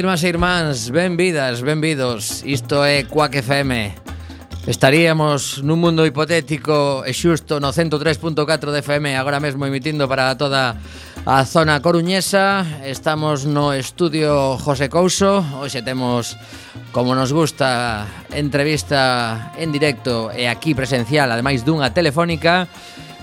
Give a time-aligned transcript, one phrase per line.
[0.00, 2.42] irmás e irmáns, benvidas, benvidos.
[2.48, 3.92] Isto é Quack FM
[4.68, 8.36] Estaríamos nun mundo hipotético e xusto no 103.4
[8.72, 10.76] de FM Agora mesmo emitindo para toda
[11.24, 12.64] a zona coruñesa.
[12.84, 15.40] Estamos no estudio José Couso.
[15.60, 16.36] Hoxe temos,
[16.92, 18.04] como nos gusta,
[18.36, 22.68] entrevista en directo e aquí presencial Ademais dunha telefónica.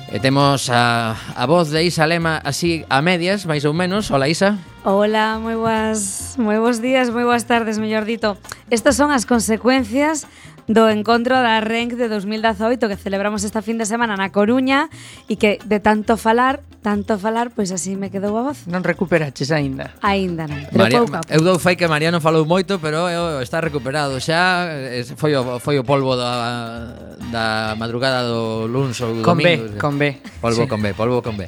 [0.07, 4.07] E temos a, a voz de Isa Lema así a medias, máis ou menos.
[4.07, 4.55] Hola, Isa.
[4.87, 8.39] Hola, moi boas, moi bons días, moi boas tardes, mellor dito.
[8.71, 10.23] Estas son as consecuencias
[10.67, 14.91] do encontro da RENC de 2018 que celebramos esta fin de semana na Coruña
[15.31, 18.67] e que de tanto falar, tanto falar, pois así me quedou a voz.
[18.67, 19.95] Non recuperaches aínda.
[20.03, 21.31] Aínda non, pero María, pouco a pouco.
[21.31, 25.63] Eu dou fai que Mariano falou moito, pero eu, está recuperado xa, eh, foi o,
[25.63, 27.45] foi o polvo da, da
[27.79, 29.79] madrugada do luns ou do con domingo.
[29.79, 30.35] Con B, con B.
[30.43, 30.69] Polvo sí.
[30.69, 31.47] con B, polvo con B.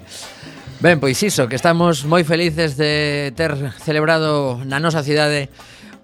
[0.80, 3.52] Ben, pois iso, que estamos moi felices de ter
[3.84, 5.52] celebrado na nosa cidade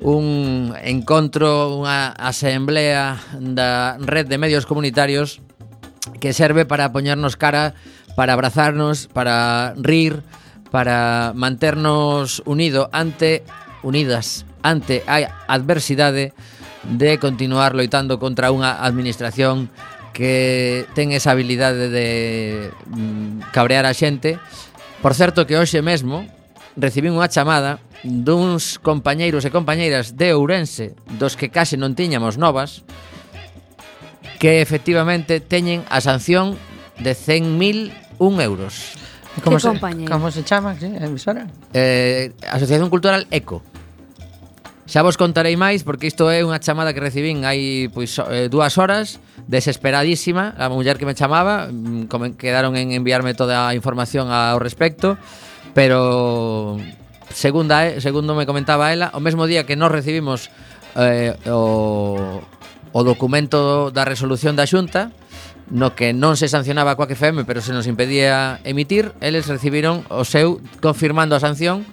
[0.06, 5.42] un encontro, unha asamblea da Red de Medios Comunitarios
[6.22, 7.74] que serve para poñernos cara,
[8.14, 10.22] para abrazarnos, para rir,
[10.70, 13.42] para manternos unido ante
[13.82, 16.38] unidas ante a adversidade
[16.86, 19.74] de continuar loitando contra unha administración
[20.14, 22.08] que ten esa habilidade de
[22.94, 24.38] mm, cabrear a xente.
[25.02, 26.30] Por certo que hoxe mesmo
[26.76, 32.84] recibín unha chamada duns compañeiros e compañeiras de Ourense dos que case non tiñamos novas
[34.38, 36.60] que efectivamente teñen a sanción
[37.00, 38.74] de 100.001 euros.
[39.44, 40.86] Como se, como se chama ¿sí?
[40.86, 41.48] a emisora?
[41.74, 43.64] Eh, Asociación Cultural ECO.
[44.86, 48.78] Xa vos contarei máis porque isto é unha chamada que recibín hai pois eh, dúas
[48.78, 49.18] horas
[49.50, 54.62] desesperadísima, a muller que me chamaba, mm, como quedaron en enviarme toda a información ao
[54.62, 55.18] respecto
[55.76, 56.80] pero
[57.30, 60.48] segunda, eh, segundo me comentaba ela, o mesmo día que nós recibimos
[60.96, 62.40] eh, o,
[62.96, 65.12] o documento da resolución da Xunta,
[65.68, 70.08] no que non se sancionaba a Quack FM, pero se nos impedía emitir, eles recibiron
[70.08, 71.84] o seu confirmando a sanción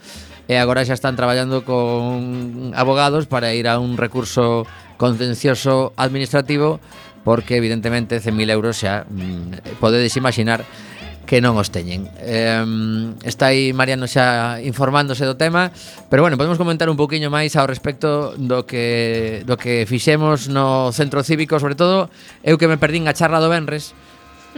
[0.46, 4.62] e agora xa están traballando con abogados para ir a un recurso
[4.94, 6.78] contencioso administrativo
[7.26, 10.62] porque evidentemente 100.000 euros xa mm, eh, podedes imaginar
[11.32, 12.12] que non os teñen.
[12.20, 12.60] Eh,
[13.24, 15.72] está aí Mariano xa informándose do tema,
[16.12, 20.92] pero bueno, podemos comentar un poquinho máis ao respecto do que do que fixemos no
[20.92, 22.12] centro cívico, sobre todo
[22.44, 23.96] eu que me perdín a charla do Benres,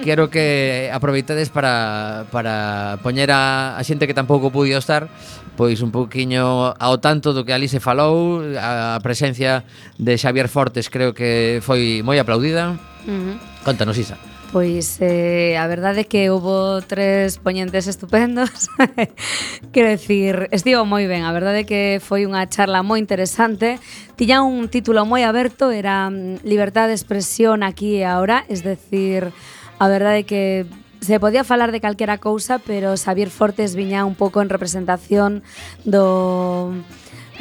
[0.02, 5.06] quero que aproveitades para, para poñer a, a xente que tampouco puido estar
[5.54, 9.62] pois un poquinho ao tanto do que ali se falou a presencia
[10.02, 13.62] de Xavier Fortes creo que foi moi aplaudida uh -huh.
[13.62, 18.70] Contanos, Isa Pois eh, a verdade é que houve tres poñentes estupendos.
[19.74, 21.26] Quero dicir, estivo moi ben.
[21.26, 23.82] A verdade é que foi unha charla moi interesante.
[24.14, 29.34] Tiña un título moi aberto Era mm, Libertad de expresión aquí e ahora Es decir,
[29.82, 30.70] a verdade é que
[31.02, 35.42] se podía falar de calquera cousa Pero Xavier Fortes viña un pouco en representación
[35.82, 36.70] do...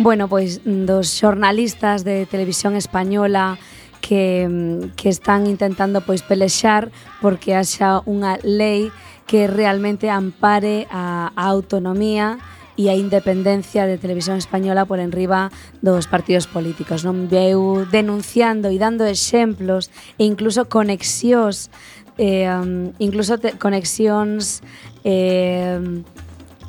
[0.01, 3.61] Bueno, pois dos xornalistas de televisión española
[4.03, 6.91] que, mm, que están intentando pois pelexar
[7.23, 8.91] porque haxa unha lei
[9.23, 12.35] que realmente ampare a, a autonomía
[12.75, 17.07] e a independencia de Televisión Española por enriba dos partidos políticos.
[17.07, 19.87] Non veu denunciando e dando exemplos
[20.19, 21.71] e incluso conexións
[22.19, 24.59] eh, mm, incluso te, conexións
[25.07, 25.79] eh,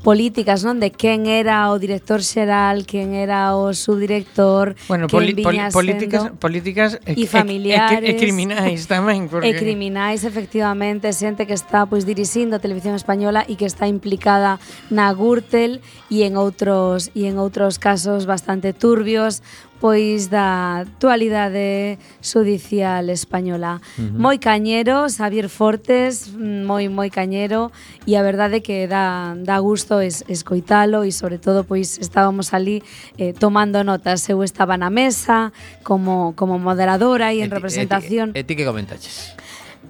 [0.05, 0.77] políticas, non?
[0.79, 6.37] De quen era o director xeral, quen era o subdirector, bueno, poli, poli, políticas, sendo,
[6.37, 11.57] políticas e, e familiares e, e, e criminais tamén, porque E criminais efectivamente, xente que
[11.57, 14.61] está pois dirixindo a televisión española e que está implicada
[14.93, 15.81] na Gürtel
[16.13, 19.41] e en outros e en outros casos bastante turbios,
[19.81, 23.81] pois da actualidade judicial española.
[23.99, 24.19] Uh -huh.
[24.19, 27.71] Moi cañero, Xavier Fortes, moi moi cañero
[28.07, 32.83] e a verdade que dá dá gusto es, escoitalo e sobre todo pois estábamos ali
[33.19, 38.33] eh, tomando notas, eu estaba na mesa como como moderadora e en representación.
[38.35, 39.37] E ti que comentaches?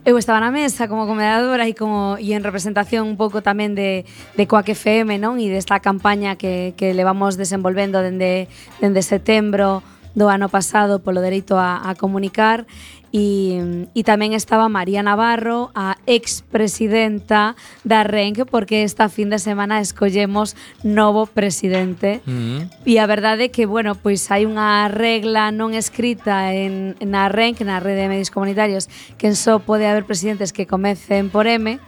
[0.05, 4.05] eu estaba na mesa como comedadora e como e en representación un pouco tamén de,
[4.37, 5.41] de Coac FM non?
[5.41, 8.45] e desta campaña que, que levamos desenvolvendo dende,
[8.85, 9.81] dende setembro
[10.13, 12.69] do ano pasado polo dereito a, a comunicar
[13.15, 17.55] E, e tamén estaba María Navarro, a expresidenta
[17.87, 22.27] da RENC, porque esta fin de semana escollemos novo presidente.
[22.27, 22.35] Mm.
[22.35, 22.61] -hmm.
[22.83, 27.63] E a verdade é que, bueno, pois hai unha regla non escrita en, na RENC,
[27.63, 31.79] na Rede de Medios Comunitarios, que só pode haber presidentes que comecen por M,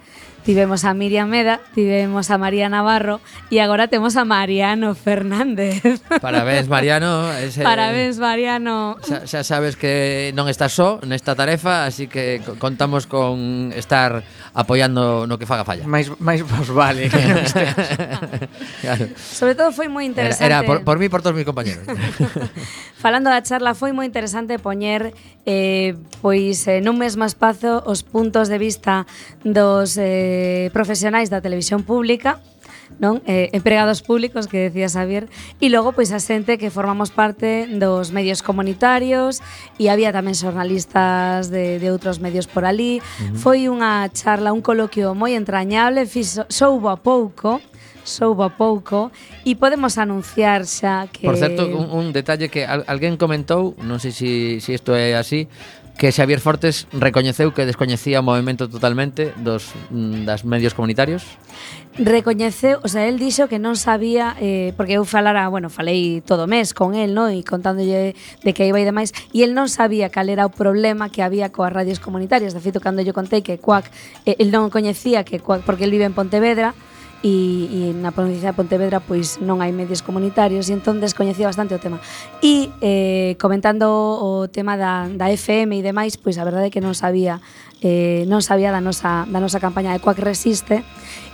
[0.46, 3.18] Tivemos a Miriam Meda, tivemos a María Navarro
[3.50, 5.82] e agora temos a Mariano Fernández.
[6.22, 7.34] Parabéns, Mariano.
[7.34, 8.94] Ese, Parabéns, Mariano.
[9.02, 14.22] Xa, xa sabes que non estás só nesta tarefa, así que contamos con estar
[14.54, 15.82] apoiando no que faga falla.
[15.82, 17.10] Máis, máis vos vale.
[17.10, 17.42] Que non
[18.86, 19.04] claro.
[19.18, 20.46] Sobre todo foi moi interesante.
[20.46, 21.90] Era, era por, por mí e por todos mis compañeros.
[23.02, 25.10] Falando da charla, foi moi interesante poñer
[25.42, 29.10] eh, pois eh, nun mesmo espazo os puntos de vista
[29.42, 32.44] dos eh, eh, profesionais da televisión pública,
[33.00, 33.20] non?
[33.26, 35.26] Eh, empregados públicos que decía Xavier
[35.58, 39.42] e logo pois a xente que formamos parte dos medios comunitarios
[39.80, 43.00] e había tamén xornalistas de, de outros medios por ali.
[43.00, 43.36] Uh -huh.
[43.40, 47.58] Foi unha charla, un coloquio moi entrañable, fixo, soubo a pouco,
[48.06, 49.10] soubo a pouco
[49.42, 53.98] e podemos anunciar xa que Por certo, un, un detalle que al, alguén comentou, non
[53.98, 55.50] sei se si, si isto é así,
[55.96, 61.24] que Xavier Fortes recoñeceu que descoñecía o movimento totalmente dos mm, das medios comunitarios?
[61.96, 66.44] Recoñeceu, o sea, el dixo que non sabía eh, porque eu falara, bueno, falei todo
[66.44, 69.72] o mes con el, no, e contándolle de que iba e demais, e el non
[69.72, 72.52] sabía cal era o problema que había coas radios comunitarias.
[72.52, 73.88] De feito, cando yo contei que Cuac,
[74.28, 76.76] eh, el non coñecía que Cuac, porque el vive en Pontevedra,
[77.26, 81.74] e, e na provincia de Pontevedra pois non hai medios comunitarios e entón descoñecía bastante
[81.74, 81.98] o tema.
[82.38, 86.78] E eh, comentando o tema da, da FM e demais, pois a verdade é que
[86.78, 87.42] non sabía
[87.82, 90.80] eh, non sabía da nosa, da nosa campaña de Coac Resiste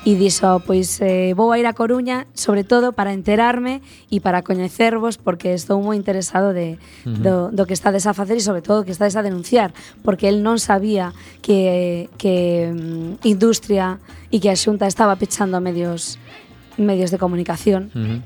[0.02, 3.78] e dixo, pois eh, vou a ir a Coruña sobre todo para enterarme
[4.10, 7.22] e para coñecervos porque estou moi interesado de, uh -huh.
[7.22, 9.70] do, do que estades a facer e sobre todo que estades a denunciar
[10.02, 14.02] porque el non sabía que, que um, industria
[14.34, 16.18] e que a xunta estaba pechando medios
[16.78, 17.90] medios de comunicación.
[17.94, 18.20] Uh -huh.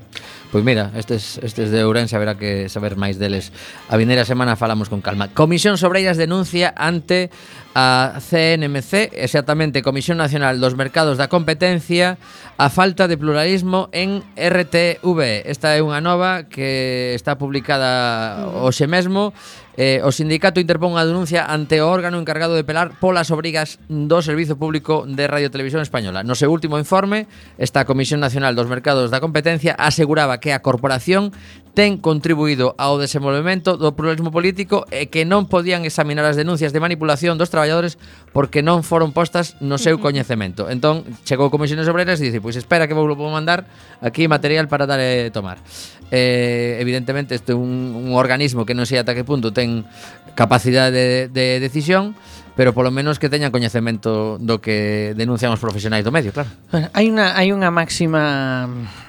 [0.51, 3.51] Pois mira, estes, estes de Ourense haberá que saber máis deles.
[3.91, 5.27] A vindeira semana falamos con calma.
[5.35, 7.27] Comisión Sobreiras denuncia ante
[7.75, 12.15] a CNMC, exactamente Comisión Nacional dos Mercados da Competencia,
[12.55, 15.43] a falta de pluralismo en RTV.
[15.43, 19.35] Esta é unha nova que está publicada hoxe mesmo
[19.77, 24.25] Eh, o sindicato interpón a denuncia ante o órgano encargado de pelar polas obrigas do
[24.25, 26.25] Servizo Público de Radio Televisión Española.
[26.25, 27.29] No seu último informe,
[27.61, 31.29] esta Comisión Nacional dos Mercados da Competencia aseguraba que a corporación
[31.77, 36.81] ten contribuído ao desenvolvemento do pluralismo político e que non podían examinar as denuncias de
[36.81, 38.01] manipulación dos traballadores
[38.33, 40.73] porque non foron postas no seu coñecemento.
[40.73, 43.69] Entón, chegou Comisiones Obreras e dice, pois espera que vou mandar
[44.01, 45.61] aquí material para dar e tomar.
[46.09, 49.85] Eh, evidentemente, este é un, un organismo que non sei ata que punto ten
[50.33, 52.17] capacidade de, de decisión,
[52.57, 56.49] pero polo menos que teñan coñecemento do que denuncian os profesionais do medio, claro.
[56.73, 58.65] Bueno, hai unha hai unha máxima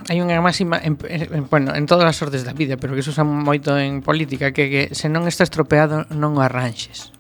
[0.07, 3.09] hai unha máxima en, en, bueno, en todas as ordes da vida, pero que se
[3.09, 7.17] usa moito en política que que se non está estropeado non o arranxes.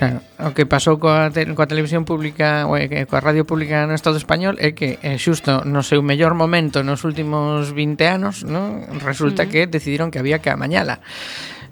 [0.00, 3.92] Claro, o que pasou coa, te, coa televisión pública ou eh, coa radio pública no
[3.92, 8.86] Estado español é que é xusto no seu mellor momento nos últimos 20 anos, non?
[9.04, 9.48] Resulta mm.
[9.52, 11.04] que decidiron que había que amañala.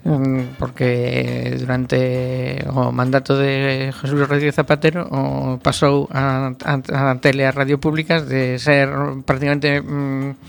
[0.03, 7.43] Mm, porque durante o mandato de Jesús Rodríguez Zapatero o pasou a, a, a tele
[7.43, 8.87] a radio públicas de ser
[9.27, 10.39] prácticamente mm,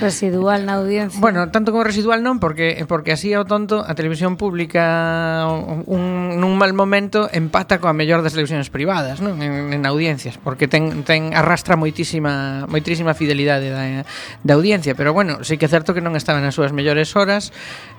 [0.00, 1.18] Residual na audiencia.
[1.20, 5.44] Bueno, tanto como residual non, porque porque así ao tonto a televisión pública
[5.90, 9.42] un, nun mal momento empata coa mellor das televisións privadas, non?
[9.42, 15.42] En, en audiencias, porque ten, ten arrastra moitísima moitísima fidelidade da, da audiencia, pero bueno,
[15.42, 17.50] sí que é certo que non estaban as súas mellores horas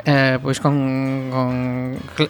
[0.07, 1.51] eh, pois con, con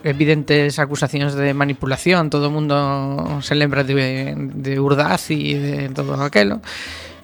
[0.04, 6.18] evidentes acusacións de manipulación, todo o mundo se lembra de, de Urdaz e de todo
[6.18, 6.62] aquelo.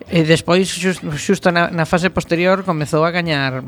[0.09, 0.69] E despois,
[1.17, 3.65] xusto na, na fase posterior, comezou a gañar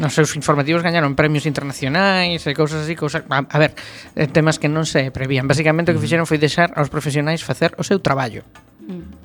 [0.00, 3.74] nos seus informativos gañaron premios internacionais e cousas así, cousas, a, a ver,
[4.18, 5.46] eh, temas que non se prevían.
[5.46, 6.06] Basicamente o que mm.
[6.06, 8.42] fixeron foi deixar aos profesionais facer o seu traballo.
[8.82, 9.22] Mm.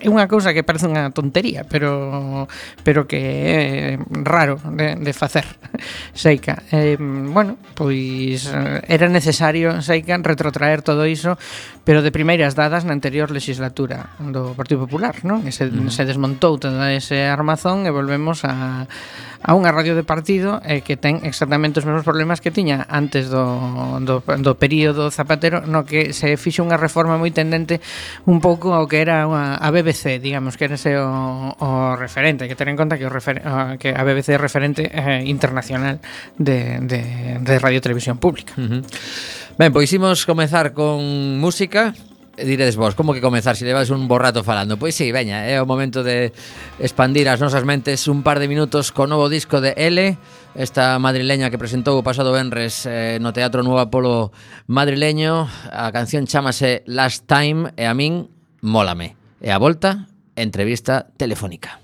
[0.00, 2.48] É unha cousa que parece unha tontería, pero
[2.80, 5.44] pero que é raro de, de facer.
[6.16, 6.64] Seica.
[6.72, 11.36] Eh, bueno, pois eh, era necesario, Seica, retrotraer todo iso
[11.84, 15.44] pero de primeiras dadas na anterior legislatura do Partido Popular, non?
[15.44, 15.92] E se, mm.
[15.92, 18.88] se desmontou todo ese armazón e volvemos a,
[19.44, 23.28] a unha radio de partido eh, que ten exactamente os mesmos problemas que tiña antes
[23.28, 27.84] do, do, do período Zapatero no que se fixe unha reforma moi tendente
[28.24, 32.48] un pouco ao que era unha, a BBC, digamos, que era ese o, o referente,
[32.48, 33.44] que ten en conta que, o refer,
[33.76, 36.00] que a BBC é referente eh, internacional
[36.40, 37.00] de, de,
[37.44, 38.56] de radio televisión pública.
[38.56, 38.82] Uh -huh.
[39.56, 41.94] Ben, pois imos comezar con música
[42.34, 44.76] diredes vos, como que comezar se levas un borrato falando?
[44.76, 46.34] Pois sí, veña, é o momento de
[46.82, 50.18] expandir as nosas mentes un par de minutos co novo disco de L,
[50.58, 54.34] esta madrileña que presentou o pasado venres eh, no Teatro Nuevo Apolo
[54.66, 55.46] madrileño.
[55.70, 58.26] A canción chamase Last Time e a min
[58.58, 59.14] mólame.
[59.38, 61.83] E a volta, entrevista telefónica.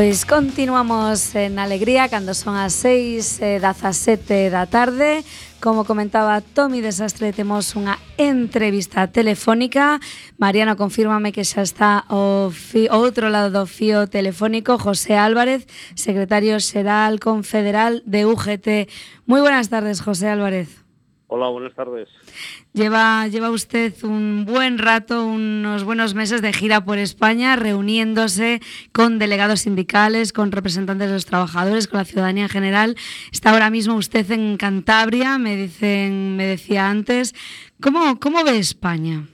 [0.00, 5.20] Pois continuamos en alegría cando son as 6 eh, da 17 da tarde
[5.60, 10.00] Como comentaba Tomi Desastre, temos unha entrevista telefónica.
[10.40, 15.68] Mariano, confírmame que xa está o fi, o outro lado do fío telefónico, José Álvarez,
[15.92, 18.88] secretario xeral confederal de UGT.
[19.28, 20.80] Moi buenas tardes, José Álvarez.
[21.32, 22.08] Hola, buenas tardes.
[22.72, 28.60] Lleva, lleva usted un buen rato, unos buenos meses de gira por España, reuniéndose
[28.92, 32.96] con delegados sindicales, con representantes de los trabajadores, con la ciudadanía en general.
[33.30, 37.32] Está ahora mismo usted en Cantabria, me dicen, me decía antes.
[37.80, 39.28] ¿Cómo, cómo ve España?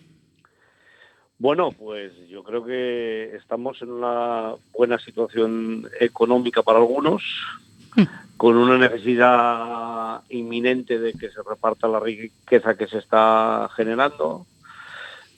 [1.38, 7.22] Bueno, pues yo creo que estamos en una buena situación económica para algunos,
[8.36, 14.46] con una necesidad inminente de que se reparta la riqueza que se está generando,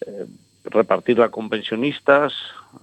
[0.06, 0.26] eh,
[0.64, 2.34] repartirla con pensionistas,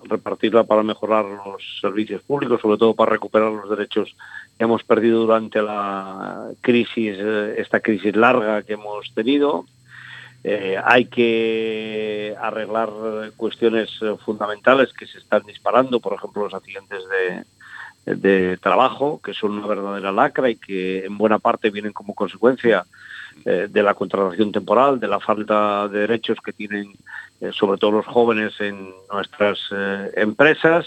[0.04, 4.16] repartirla para mejorar los servicios públicos, sobre todo para recuperar los derechos
[4.58, 9.66] que hemos perdido durante la crisis, eh, esta crisis larga que hemos tenido.
[10.48, 12.92] Eh, hay que arreglar
[13.36, 17.44] cuestiones eh, fundamentales que se están disparando, por ejemplo, los accidentes de,
[18.06, 22.86] de trabajo, que son una verdadera lacra y que en buena parte vienen como consecuencia
[23.44, 26.94] eh, de la contratación temporal, de la falta de derechos que tienen
[27.42, 30.86] eh, sobre todo los jóvenes en nuestras eh, empresas.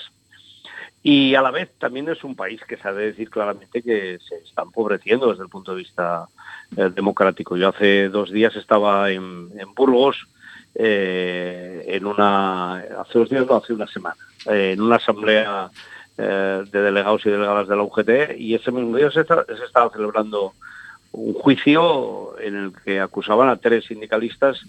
[1.02, 4.62] Y a la vez también es un país que sabe decir claramente que se está
[4.62, 6.26] empobreciendo desde el punto de vista
[6.70, 7.57] democrático.
[7.57, 10.26] Yo hace dos días estaba en, en Burgos,
[10.74, 15.70] en una, hace dos días, no, hace una semana, en una asamblea
[16.18, 20.52] eh, de delegados y delegadas de la UGT y ese mismo día se, estaba celebrando
[21.12, 24.61] un juicio en el que acusaban a tres sindicalistas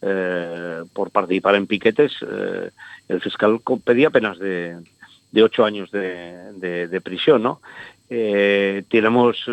[0.00, 2.12] eh, por participar en piquetes.
[2.22, 2.70] Eh,
[3.08, 4.78] el fiscal pedía penas de,
[5.30, 7.60] de ocho años de, de, de prisión, ¿no?
[8.10, 9.44] Eh, tenemos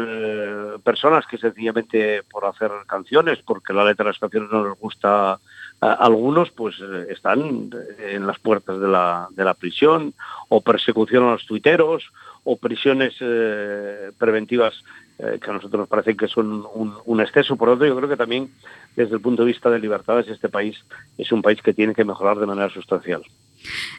[0.83, 5.39] personas que sencillamente por hacer canciones, porque la letra de las canciones no les gusta
[5.81, 10.13] algunos, pues eh, están en las puertas de la, de la prisión,
[10.47, 12.11] o persecución a los tuiteros,
[12.43, 14.83] o prisiones eh, preventivas
[15.17, 17.55] eh, que a nosotros nos parece que son un, un exceso.
[17.55, 18.51] Por tanto, yo creo que también
[18.95, 20.77] desde el punto de vista de libertades este país
[21.17, 23.23] es un país que tiene que mejorar de manera sustancial.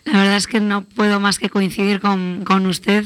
[0.05, 3.05] La verdad es que no puedo más que coincidir con, con usted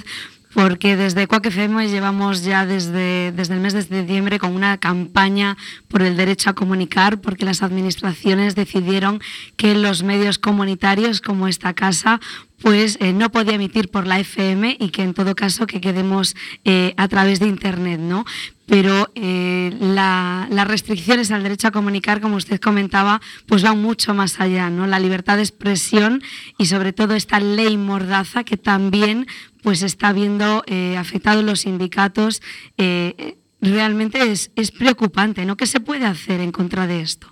[0.54, 5.56] porque desde Cuac FM llevamos ya desde, desde el mes de diciembre con una campaña
[5.88, 9.20] por el derecho a comunicar, porque las administraciones decidieron
[9.56, 12.20] que los medios comunitarios como esta casa
[12.62, 16.34] pues eh, no podía emitir por la FM y que en todo caso que quedemos
[16.64, 18.24] eh, a través de Internet, ¿no?
[18.66, 24.14] Pero eh, la, las restricciones al derecho a comunicar, como usted comentaba, pues van mucho
[24.14, 24.86] más allá, ¿no?
[24.86, 26.22] La libertad de expresión
[26.58, 29.26] y sobre todo esta ley mordaza que también
[29.66, 32.40] pues está viendo eh, afectado los sindicatos.
[32.78, 35.56] Eh, realmente es, es preocupante, ¿no?
[35.56, 37.26] ¿Qué se puede hacer en contra de esto?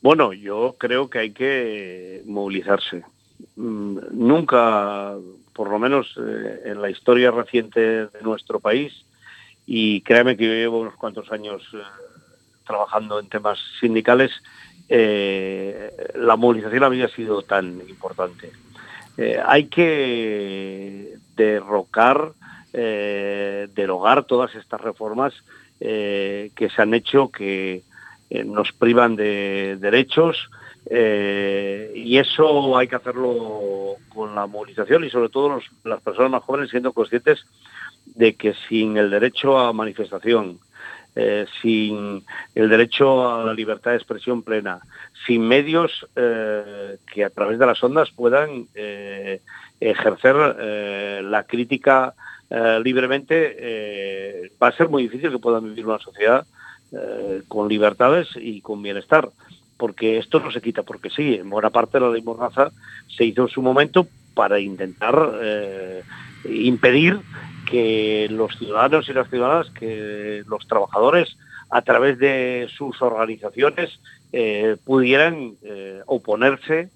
[0.00, 3.02] Bueno, yo creo que hay que movilizarse.
[3.56, 5.16] Mm, Nunca,
[5.52, 8.92] por lo menos eh, en la historia reciente de nuestro país,
[9.66, 11.78] y créame que yo llevo unos cuantos años eh,
[12.64, 14.30] trabajando en temas sindicales,
[14.88, 18.52] la movilización había sido tan importante.
[19.46, 22.32] Hay que derrocar,
[22.72, 25.34] eh, derogar todas estas reformas
[25.84, 27.82] eh, que se han hecho que
[28.30, 30.48] eh, nos privan de derechos
[30.88, 36.44] eh, y eso hay que hacerlo con la movilización y sobre todo las personas más
[36.44, 37.44] jóvenes siendo conscientes
[38.14, 40.60] de que sin el derecho a manifestación,
[41.60, 42.24] sin
[42.54, 44.80] el derecho a la libertad de expresión plena,
[45.26, 48.66] sin medios que a través de las ondas puedan
[49.90, 52.14] ejercer eh, la crítica
[52.50, 56.46] eh, libremente, eh, va a ser muy difícil que puedan vivir una sociedad
[57.48, 59.30] con libertades y con bienestar,
[59.78, 62.70] porque esto no se quita porque sí, en buena parte la ley Mordaza
[63.08, 65.32] se hizo en su momento para intentar
[66.44, 67.18] impedir
[67.64, 71.34] que los ciudadanos y las ciudadanas, que los trabajadores,
[71.70, 73.98] a través de sus organizaciones,
[74.84, 75.54] pudieran
[76.04, 76.90] oponerse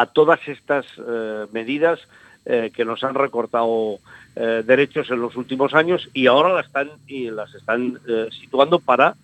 [0.00, 1.98] a todas estas eh, medidas
[2.46, 3.98] eh, que nos han recortado
[4.36, 7.98] eh, derechos en los últimos años y ahora las están, y las están
[8.40, 9.14] situando para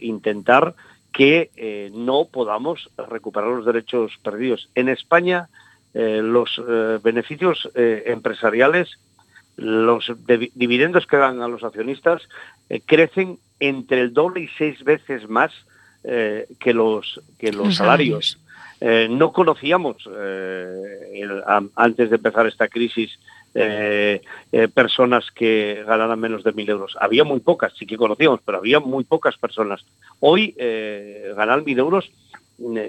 [0.00, 0.74] intentar
[1.12, 1.48] que
[1.94, 4.68] no podamos recuperar los derechos perdidos.
[4.74, 5.48] En España,
[5.94, 6.60] los
[7.02, 8.98] beneficios empresariales,
[9.56, 12.20] los de- dividendos que dan a los accionistas,
[12.84, 15.52] crecen entre el doble y seis veces más
[16.02, 18.30] que los, que los Los salarios.
[18.32, 18.51] salarios.
[18.84, 21.22] Eh, no conocíamos, eh,
[21.76, 23.16] antes de empezar esta crisis,
[23.54, 24.20] eh,
[24.74, 26.96] personas que ganaran menos de mil euros.
[26.98, 29.84] Había muy pocas, sí que conocíamos, pero había muy pocas personas.
[30.18, 30.56] Hoy
[31.36, 32.10] ganar mil euros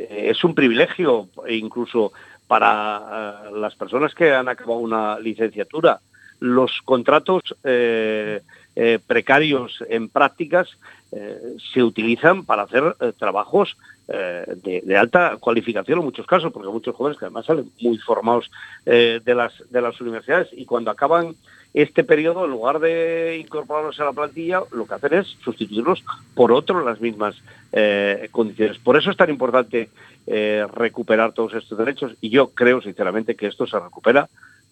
[0.10, 2.12] es un privilegio e incluso
[2.48, 6.00] para las personas que han acabado una licenciatura.
[6.40, 7.56] Los contratos
[8.76, 10.68] eh, precarios en prácticas
[11.12, 11.38] eh,
[11.72, 17.18] se utilizan para hacer eh, trabajos de, alta cualificación en muchos casos, porque muchos jóvenes
[17.18, 18.52] que además salen muy formados
[18.84, 21.36] de, las, de las universidades y cuando acaban
[21.74, 26.04] este periodo, en lugar de incorporarlos a la plantilla, lo que hacen es sustituirlos
[26.36, 27.42] por otro en las mismas
[28.32, 28.78] condiciones.
[28.80, 29.90] Por eso es tan importante
[30.28, 34.30] recuperar todos estos derechos y yo creo sinceramente que esto se recupera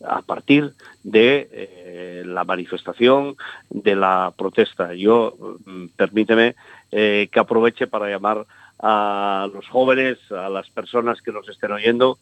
[0.08, 3.36] a partir de eh, la manifestación,
[3.70, 4.94] de la protesta.
[4.94, 5.36] Yo,
[5.66, 6.56] mm, permíteme
[6.92, 8.46] eh, que aproveche para llamar
[8.80, 12.18] a los jóvenes, a las personas que nos estén oyendo,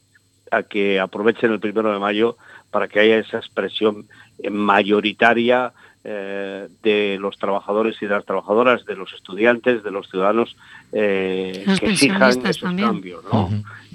[0.50, 2.36] a que aprovechen el primero de mayo
[2.70, 4.06] para que haya esa expresión
[4.38, 5.72] eh, mayoritaria
[6.04, 10.56] eh, de los trabajadores y de las trabajadoras, de los estudiantes, de los ciudadanos
[10.92, 12.88] eh, Los que exijan esos también.
[12.88, 13.50] cambios, ¿no?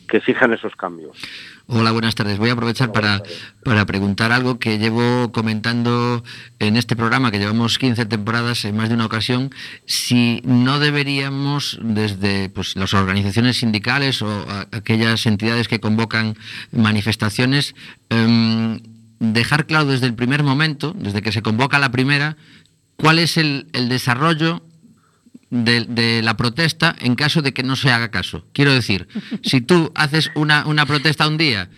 [0.07, 1.17] Que exijan esos cambios.
[1.67, 2.37] Hola, buenas tardes.
[2.37, 3.23] Voy a aprovechar para,
[3.63, 6.23] para preguntar algo que llevo comentando
[6.59, 9.49] en este programa, que llevamos 15 temporadas en más de una ocasión,
[9.87, 16.37] si no deberíamos, desde pues, las organizaciones sindicales o aquellas entidades que convocan
[16.71, 17.73] manifestaciones,
[18.09, 18.79] em,
[19.19, 22.37] dejar claro desde el primer momento, desde que se convoca la primera,
[22.95, 24.61] cuál es el, el desarrollo
[25.63, 28.45] de, de la protesta en caso de que no se haga caso.
[28.53, 29.07] Quiero decir,
[29.43, 31.69] si tú haces una, una protesta un día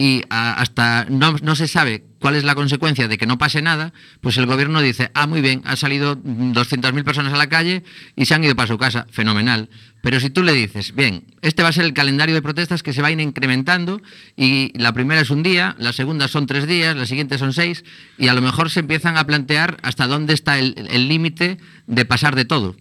[0.00, 3.60] y ah, hasta no, no se sabe cuál es la consecuencia de que no pase
[3.60, 7.84] nada, pues el gobierno dice, ah, muy bien, ha salido 200.000 personas a la calle
[8.16, 9.68] y se han ido para su casa, fenomenal.
[10.02, 12.94] Pero si tú le dices, bien, este va a ser el calendario de protestas que
[12.94, 14.00] se va a ir incrementando
[14.36, 17.84] y la primera es un día, la segunda son tres días, la siguiente son seis
[18.16, 22.36] y a lo mejor se empiezan a plantear hasta dónde está el límite de pasar
[22.36, 22.74] de todo.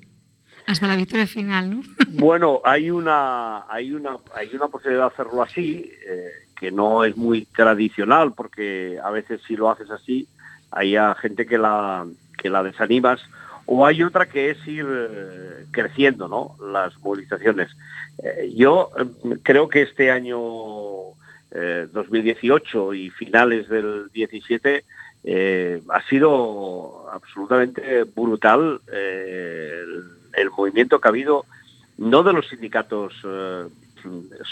[0.69, 1.81] Hasta la victoria final, ¿no?
[2.09, 6.29] Bueno, hay una, hay una, hay una posibilidad de hacerlo así, eh,
[6.59, 10.27] que no es muy tradicional, porque a veces si lo haces así,
[10.69, 12.05] hay gente que la,
[12.37, 13.19] que la desanimas,
[13.65, 16.55] o hay otra que es ir eh, creciendo, ¿no?
[16.71, 17.69] Las movilizaciones.
[18.23, 18.91] Eh, yo
[19.41, 20.37] creo que este año
[21.49, 24.85] eh, 2018 y finales del 17
[25.23, 28.81] eh, ha sido absolutamente brutal
[30.41, 31.45] el movimiento que ha habido,
[31.97, 33.65] no de los sindicatos eh,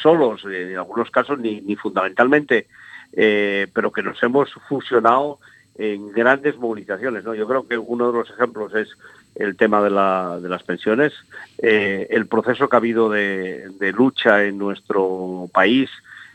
[0.01, 2.67] solos, eh, en algunos casos ni, ni fundamentalmente,
[3.13, 5.39] eh, pero que nos hemos fusionado
[5.77, 7.23] en grandes movilizaciones.
[7.23, 7.35] ¿no?
[7.35, 8.89] Yo creo que uno de los ejemplos es
[9.35, 11.13] el tema de, la, de las pensiones,
[11.59, 15.91] el proceso que ha habido de, de lucha en nuestro país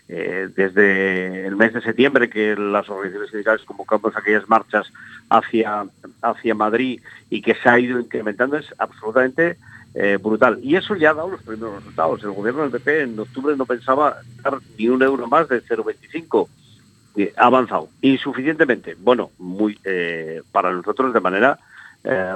[0.08, 4.92] eh, desde el mes de septiembre que las organizaciones sindicales convocamos aquellas marchas
[5.30, 5.86] hacia,
[6.20, 9.56] hacia Madrid y que se ha ido incrementando es absolutamente
[9.94, 10.58] eh, brutal.
[10.62, 12.22] Y eso ya ha dado los primeros resultados.
[12.22, 16.48] El gobierno del PP en octubre no pensaba dar ni un euro más de 0,25.
[17.16, 18.96] Eh, ha avanzado insuficientemente.
[18.98, 21.58] Bueno, muy eh, para nosotros de manera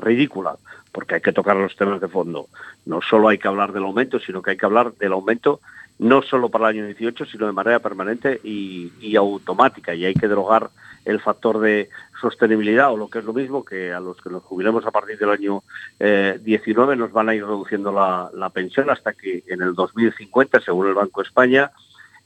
[0.01, 0.55] ridícula,
[0.93, 2.47] porque hay que tocar los temas de fondo.
[2.85, 5.61] No solo hay que hablar del aumento, sino que hay que hablar del aumento
[5.99, 9.95] no solo para el año 18, sino de manera permanente y, automática.
[9.95, 10.69] Y hay que derogar
[11.05, 11.89] el factor de
[12.21, 15.19] sostenibilidad, o lo que es lo mismo, que a los que nos jubilemos a partir
[15.19, 15.63] del año
[16.01, 20.89] eh, 19 nos van a ir reduciendo la, pensión hasta que en el 2050, según
[20.89, 21.71] el Banco de España,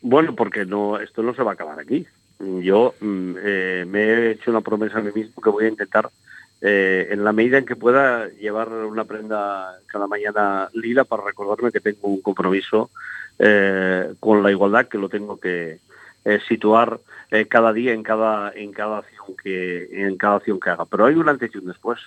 [0.02, 2.06] Bueno, porque no, esto no se va a acabar aquí.
[2.40, 6.08] Yo mm, eh, me he hecho una promesa a mí mismo que voy a intentar,
[6.62, 11.72] eh, en la medida en que pueda, llevar una prenda cada mañana lila para recordarme
[11.72, 12.90] que tengo un compromiso
[13.38, 15.78] eh, con la igualdad, que lo tengo que
[16.24, 17.00] eh, situar
[17.48, 20.84] cada día en cada en cada acción que en cada acción que haga.
[20.84, 22.00] Pero hay un antes y un después.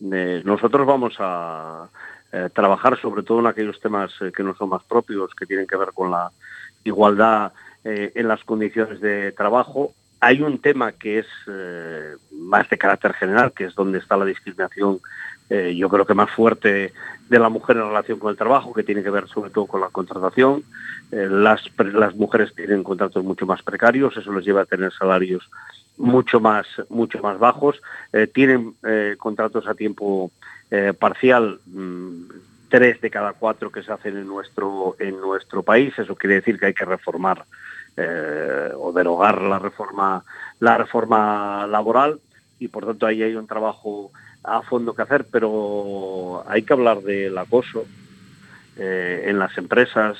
[0.00, 1.88] Nosotros vamos a
[2.52, 5.90] trabajar sobre todo en aquellos temas que no son más propios, que tienen que ver
[5.94, 6.32] con la
[6.82, 7.52] igualdad
[7.84, 9.94] en las condiciones de trabajo.
[10.20, 14.26] Hay un tema que es eh, más de carácter general, que es donde está la
[14.26, 15.00] discriminación,
[15.48, 16.92] eh, yo creo que más fuerte
[17.28, 19.80] de la mujer en relación con el trabajo, que tiene que ver sobre todo con
[19.80, 20.62] la contratación.
[21.10, 21.62] Eh, las,
[22.16, 25.48] mujeres tienen contratos mucho más precarios, eso les lleva a tener salarios
[25.96, 27.80] mucho más, mucho más bajos.
[28.32, 28.74] Tienen
[29.18, 30.32] contratos a tiempo
[30.98, 32.22] parcial, mm,
[32.70, 35.98] tres de cada cuatro que se hacen en nuestro, en nuestro país.
[35.98, 37.44] Eso quiere decir que hay que reformar
[37.96, 40.24] eh, o derogar la reforma,
[40.58, 42.20] la reforma laboral
[42.58, 44.10] y por tanto ahí hay un trabajo
[44.42, 47.84] a fondo que hacer, pero hay que hablar del acoso
[48.76, 50.16] eh, en las empresas,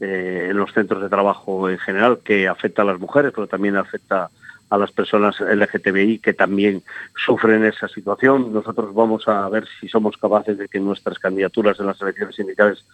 [0.00, 3.76] eh, en los centros de trabajo en general, que afecta a las mujeres, pero también
[3.76, 4.30] afecta
[4.68, 6.82] a las personas LGTBI que también
[7.14, 8.52] sufren esa situación.
[8.52, 12.36] Nosotros vamos a ver si somos capaces de que en nuestras candidaturas en las elecciones
[12.36, 12.84] sindicales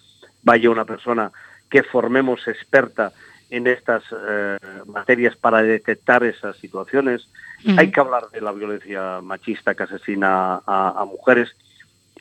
[0.42, 1.30] vaya una persona
[1.70, 3.12] que formemos experta
[3.56, 7.28] en estas eh, materias para detectar esas situaciones.
[7.78, 11.54] Hay que hablar de la violencia machista que asesina a, a mujeres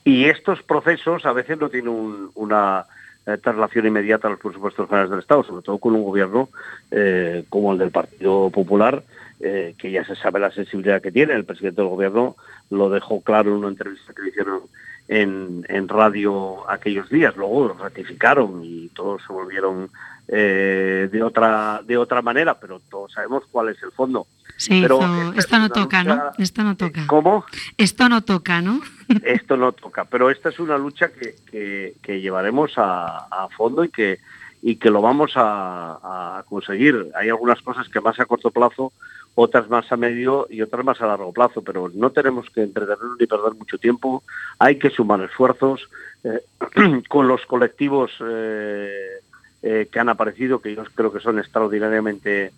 [0.03, 2.85] y estos procesos a veces no tienen un- una
[3.25, 6.49] eh, traslación inmediata a los presupuestos generales del Estado, sobre todo con un gobierno
[6.91, 9.03] eh, como el del Partido Popular,
[9.39, 11.33] eh, que ya se sabe la sensibilidad que tiene.
[11.33, 12.35] El presidente del gobierno
[12.69, 14.61] lo dejó claro en una entrevista que le hicieron
[15.07, 17.35] en, en radio aquellos días.
[17.37, 19.89] Luego lo ratificaron y todos se volvieron
[20.27, 24.27] eh, de otra de otra manera, pero todos sabemos cuál es el fondo.
[24.57, 26.31] Se Pero esta Esto no toca, ¿no?
[26.37, 27.07] Esto no toca.
[27.07, 27.45] ¿Cómo?
[27.77, 28.79] Esto no toca, ¿no?
[29.23, 30.05] esto no toca.
[30.05, 34.19] Pero esta es una lucha que, que- que llevaremos a, a fondo y que,
[34.61, 37.07] y que lo vamos a, a conseguir.
[37.15, 38.93] Hay algunas cosas que más a corto plazo,
[39.33, 43.17] otras más a medio y otras más a largo plazo, pero no tenemos que entretenernos
[43.19, 44.23] ni perder mucho tiempo.
[44.59, 45.89] Hay que sumar esfuerzos
[46.23, 46.41] eh,
[47.09, 49.21] con los colectivos eh,
[49.63, 52.51] eh, que han aparecido, que yo creo que son extraordinariamente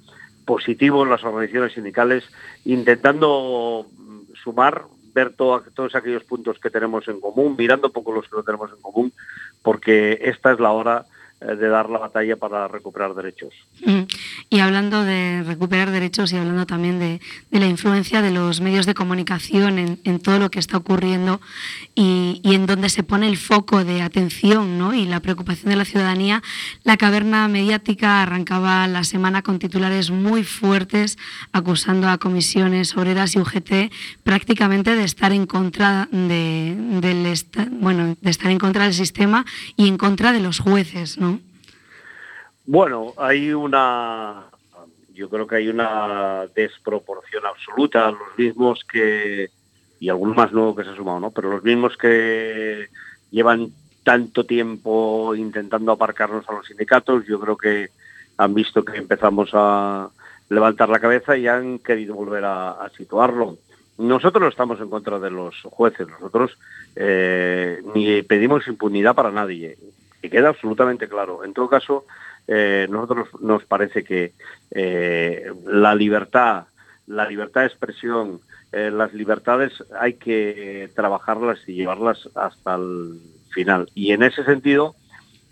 [0.46, 2.24] positivos, las organizaciones sindicales,
[2.66, 8.12] intentando mm, sumar, ver todo- todos aquellos puntos que tenemos en común, mirando un poco
[8.12, 9.14] los que no tenemos en común,
[9.62, 11.06] porque esta es la hora
[11.46, 13.54] de dar la batalla para recuperar derechos.
[13.86, 14.04] Mm.
[14.50, 17.20] Y hablando de recuperar derechos y hablando también de,
[17.52, 21.42] de la influencia de los medios de comunicación en, en todo lo que está ocurriendo
[21.96, 24.94] y, y en donde se pone el foco de atención ¿no?
[24.94, 26.42] y la preocupación de la ciudadanía,
[26.84, 31.18] la caverna mediática arrancaba la semana con titulares muy fuertes
[31.52, 33.92] acusando a comisiones obreras y UGT
[34.24, 37.34] prácticamente de estar en contra de, del
[37.72, 41.33] bueno, de estar en contra del sistema y en contra de los jueces, ¿no?
[42.66, 44.46] Bueno, hay una,
[45.14, 48.12] yo creo que hay una desproporción absoluta.
[48.12, 49.50] Los mismos que,
[50.00, 51.32] y algunos más nuevos que se han sumado, ¿no?
[51.32, 52.88] Pero los mismos que
[53.32, 53.72] llevan
[54.04, 57.90] tanto tiempo intentando aparcarnos a los sindicatos, yo creo que
[58.38, 60.10] han visto que empezamos a
[60.50, 63.58] levantar la cabeza y han querido volver a, a situarlo.
[63.98, 66.58] Nosotros no estamos en contra de los jueces, nosotros
[66.96, 69.78] eh, ni pedimos impunidad para nadie,
[70.22, 71.44] y queda absolutamente claro.
[71.44, 72.06] En todo caso,
[72.48, 74.34] eh, nosotros nos parece que
[74.72, 76.66] eh, la libertad,
[77.08, 83.20] la libertad de expresión, eh, las libertades hay que trabajarlas y llevarlas hasta el
[83.52, 83.90] final.
[83.96, 84.96] Y en ese sentido,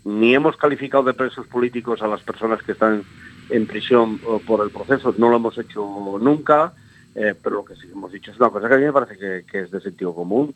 [0.04, 3.04] ni hemos calificado de presos políticos a las personas que están
[3.50, 6.72] en prisión por el proceso, no lo hemos hecho nunca,
[7.14, 9.58] pero lo que sí hemos dicho es una cosa que a mí me parece que,
[9.60, 10.54] es de sentido común,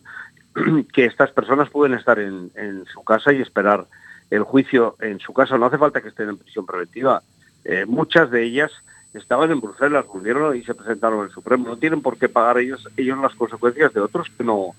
[0.92, 3.86] que estas personas pueden estar en su casa y esperar
[4.30, 7.22] el juicio en su casa, no hace falta que estén en prisión preventiva.
[7.64, 8.72] Eh, muchas de ellas
[9.14, 11.68] estaban en Bruselas, volvieron y se presentaron en el Supremo.
[11.68, 14.74] No tienen por qué pagar ellos, ellos las consecuencias de otros que no,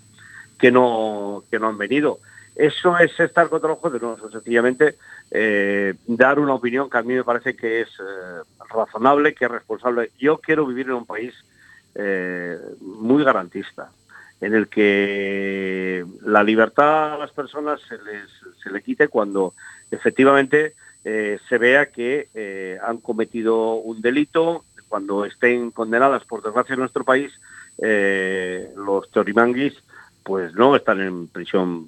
[0.59, 2.19] que no, que no han venido.
[2.55, 4.95] Eso es estar contra los jueces, no, eso es sencillamente
[5.29, 9.51] eh, dar una opinión que a mí me parece que es eh, razonable, que es
[9.51, 10.11] responsable.
[10.17, 11.33] Yo quiero vivir en un país
[12.79, 13.89] muy garantista,
[14.41, 18.29] en el que la libertad a las personas se les
[18.61, 19.53] se le quite cuando
[19.91, 20.73] efectivamente
[21.09, 26.81] eh, se vea que eh, han cometido un delito, cuando estén condenadas, por desgracia en
[26.81, 27.31] nuestro país,
[27.81, 29.73] eh, los teorimanguis
[30.23, 31.87] pues no están en prisión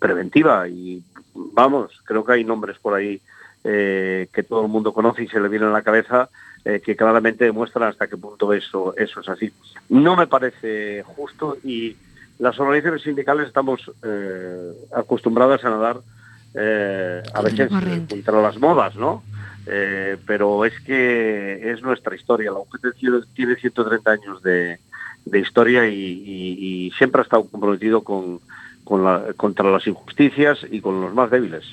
[0.00, 0.66] preventiva.
[0.68, 3.20] Y vamos, creo que hay nombres por ahí
[3.62, 6.28] que todo el mundo conoce y se le viene a la cabeza
[6.64, 9.52] eh, que claramente demuestran hasta qué punto eso, eso es así.
[9.88, 11.96] No me parece justo y
[12.38, 15.98] las organizaciones sindicales estamos eh, acostumbradas a nadar
[16.54, 17.70] eh, a veces
[18.08, 19.22] contra las modas, ¿no?
[20.26, 22.50] Pero es que es nuestra historia.
[22.52, 24.78] La UGT tiene- tiene 130 años de,
[25.24, 28.40] de historia y, y- y siempre ha estado comprometido con,
[28.84, 31.64] con la- contra las injusticias y con los más débiles.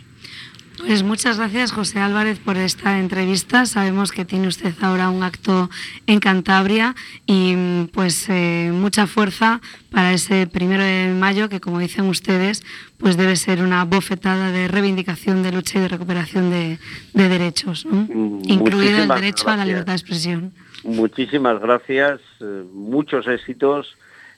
[0.86, 3.66] Pues muchas gracias, José Álvarez, por esta entrevista.
[3.68, 5.70] Sabemos que tiene usted ahora un acto
[6.08, 6.96] en Cantabria
[7.28, 12.64] y mm, pues eh, mucha fuerza para ese primero de mayo que, como dicen ustedes,
[12.98, 16.80] pues debe ser una bofetada de reivindicación, de lucha y de recuperación de,
[17.14, 18.08] de derechos, ¿no?
[18.10, 20.54] Mm, incluido el derecho a la libertad de expresión.
[20.84, 23.96] Muchísimas gracias, eh, muchos éxitos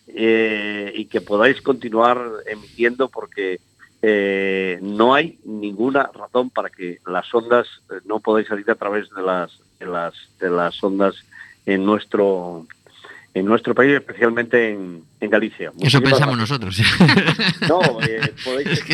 [0.07, 3.61] eh, y que podáis continuar emitiendo porque
[4.05, 9.09] eh, no hay ninguna razón para que las ondas eh, no podáis salir a través
[9.15, 11.15] de las de las de las ondas
[11.65, 12.67] en nuestro
[13.35, 15.71] en nuestro país, especialmente en, en Galicia.
[15.81, 16.59] Eso pensamos gracias.
[16.61, 16.77] nosotros.
[17.67, 18.93] No, eh, podéis, Es que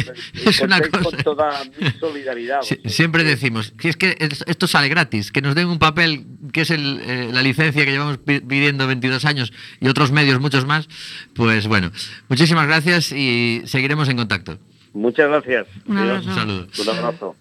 [0.49, 2.61] es una contáis cosa- con toda mi solidaridad.
[2.61, 2.93] Sie- vosotros.
[2.93, 6.61] Siempre decimos que es que es- esto sale gratis, que nos den un papel que
[6.61, 10.65] es el, eh, la licencia que llevamos pi- pidiendo 22 años y otros medios muchos
[10.65, 10.87] más.
[11.33, 11.91] Pues bueno,
[12.29, 14.57] muchísimas gracias y seguiremos en contacto.
[14.93, 15.67] Muchas gracias.
[15.88, 16.30] Un abrazo.
[16.30, 16.67] Un saludo.
[16.80, 17.36] Un abrazo.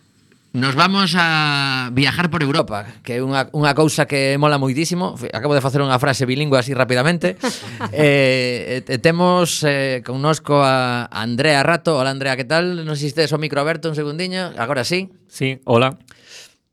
[0.53, 5.13] Nos vamos a viajar por Europa, que é unha, unha cousa que mola moitísimo.
[5.31, 7.37] Acabo de facer unha frase bilingüe así rapidamente.
[7.93, 12.01] eh, eh, temos eh, connosco a Andrea Rato.
[12.01, 12.81] Hola Andrea, que tal?
[12.89, 14.57] Non sei se tes o micro aberto un segundiño.
[14.57, 15.13] Agora sí.
[15.29, 16.01] Sí, hola.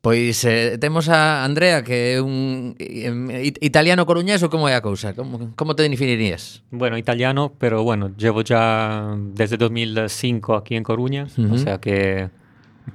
[0.06, 4.78] Pois eh, temos a Andrea que é un em, it- italiano coruñés ou como é
[4.78, 5.18] a cousa?
[5.18, 6.62] Como, como te definirías?
[6.70, 12.30] Bueno, italiano, pero bueno, llevo ya desde 2005 aquí en Coruña, o sea que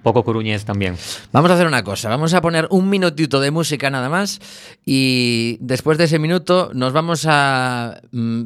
[0.07, 0.95] poco coruñés también.
[1.35, 4.39] Vamos a hacer una cosa, vamos a poner un minutito de música nada más
[4.85, 8.43] y después de ese minuto nos vamos a mm,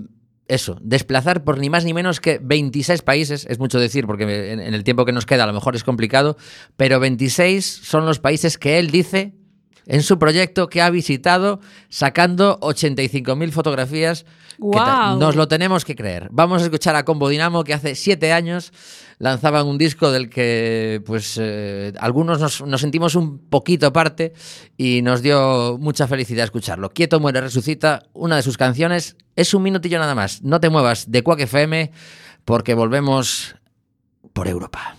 [0.47, 4.59] eso, desplazar por ni más ni menos que 26 países, es mucho decir porque en,
[4.59, 6.37] el tiempo que nos queda a lo mejor es complicado,
[6.77, 9.33] pero 26 son los países que él dice
[9.87, 14.25] en su proyecto que ha visitado sacando 85.000 fotografías.
[14.57, 15.19] ¡Guau!
[15.19, 16.29] nos lo tenemos que creer.
[16.31, 18.71] Vamos a escuchar a Combo Dinamo que hace siete años
[19.17, 24.33] lanzaban un disco del que pues eh, algunos nos, nos sentimos un poquito parte
[24.77, 26.91] y nos dio mucha felicidad escucharlo.
[26.91, 30.41] Quieto muere resucita, una de sus canciones es un minutillo nada más.
[30.41, 31.91] No te muevas de Quack FM
[32.45, 33.55] porque volvemos
[34.33, 34.97] por Europa.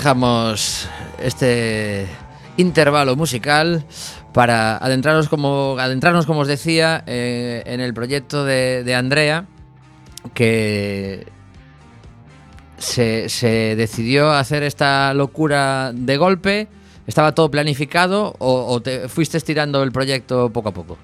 [0.00, 0.88] Dejamos
[1.22, 2.06] este
[2.56, 3.84] intervalo musical
[4.32, 9.44] para adentrarnos como, adentrarnos, como os decía, eh, en el proyecto de, Andrea,
[10.32, 11.26] que
[12.78, 16.68] se, se decidió hacer esta locura de golpe.
[17.06, 20.96] ¿Estaba todo planificado o, o te fuiste estirando el proyecto poco a poco?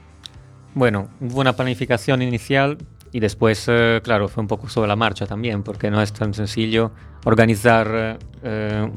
[0.72, 2.78] Bueno, hubo una planificación inicial
[3.12, 6.32] y después, eh, claro, fue un poco sobre la marcha también, porque no es tan
[6.32, 6.92] sencillo
[7.26, 8.90] organizar eh, eh,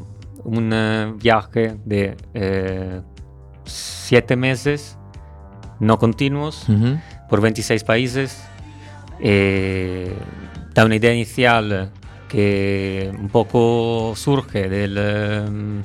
[0.44, 3.02] un eh, viaje de eh,
[3.66, 4.98] siete meses
[5.80, 6.68] no continuos
[7.28, 8.44] por 26 países.
[9.20, 10.14] Eh,
[10.76, 11.92] da una idea inicial
[12.28, 15.84] que un poco surge del,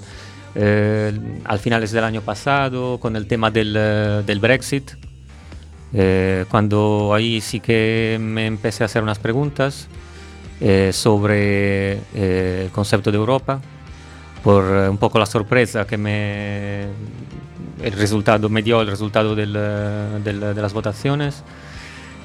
[0.54, 1.12] eh,
[1.44, 3.72] al finales del año pasado con el tema del,
[4.26, 4.90] del Brexit,
[5.94, 9.88] eh, cuando ahí sí que me empecé a hacer unas preguntas
[10.60, 13.60] eh, sobre eh, el concepto de Europa,
[14.42, 16.84] por eh, un poco la sorpresa que me,
[17.82, 21.42] el resultado, me dio el resultado de las votaciones.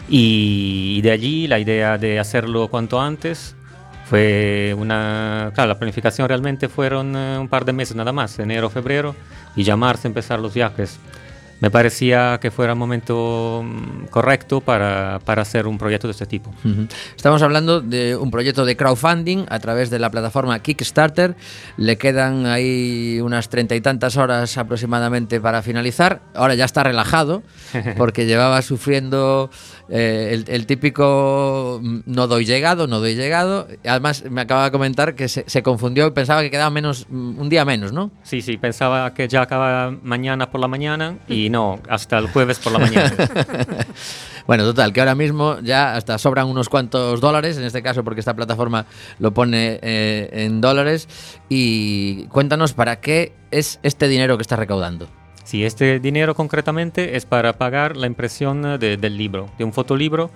[0.08, 3.56] Y de allí la idea de hacerlo cuanto antes
[4.06, 5.52] fue una...
[5.54, 9.16] Claro, la planificación realmente fueron un par de meses nada más, enero, febrero,
[9.56, 11.00] y ya marzo empezar los viajes.
[11.60, 16.26] Me parecía que fuera el momento mm, correcto para, para hacer un proyecto de este
[16.26, 16.54] tipo.
[17.16, 21.36] Estamos hablando de un proyecto de crowdfunding a través de la plataforma Kickstarter.
[21.78, 26.22] Le quedan ahí unas treinta y tantas horas aproximadamente para finalizar.
[26.34, 27.44] Ahora ya está relajado
[27.98, 29.50] porque llevaba sufriendo
[29.90, 33.68] eh, el, el típico mm, no doy llegado, no doy llegado.
[33.86, 37.40] Además me acaba de comentar que se, se confundió y pensaba que quedaba menos, mm,
[37.40, 38.12] un día menos, ¿no?
[38.24, 42.60] Sí, sí, pensaba que ya acaba mañana por la mañana y no, hasta el jueves
[42.60, 43.14] por la mañana.
[44.50, 48.22] Bueno, total, que ahora mismo ya hasta sobran unos cuantos dólares, en este caso porque
[48.22, 48.88] esta plataforma
[49.20, 51.08] lo pone eh, en dólares.
[51.50, 55.08] Y cuéntanos para qué es este dinero que estás recaudando.
[55.50, 59.74] Sí, este dinero concretamente es para pagar la impresión eh, de- del libro, de un
[59.74, 60.30] fotolibro,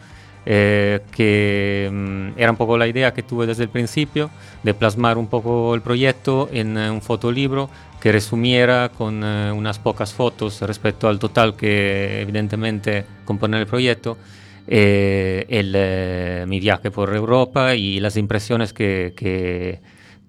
[0.47, 4.31] eh, que mm, era un poco la idea que tuve desde el principio,
[4.63, 7.69] de plasmar un poco el proyecto en eh, un fotolibro
[8.01, 14.17] que resumiera con eh, unas pocas fotos respecto al total que evidentemente compone el proyecto,
[14.65, 19.79] eh, el, eh, mi viaje por Europa y las impresiones que, que-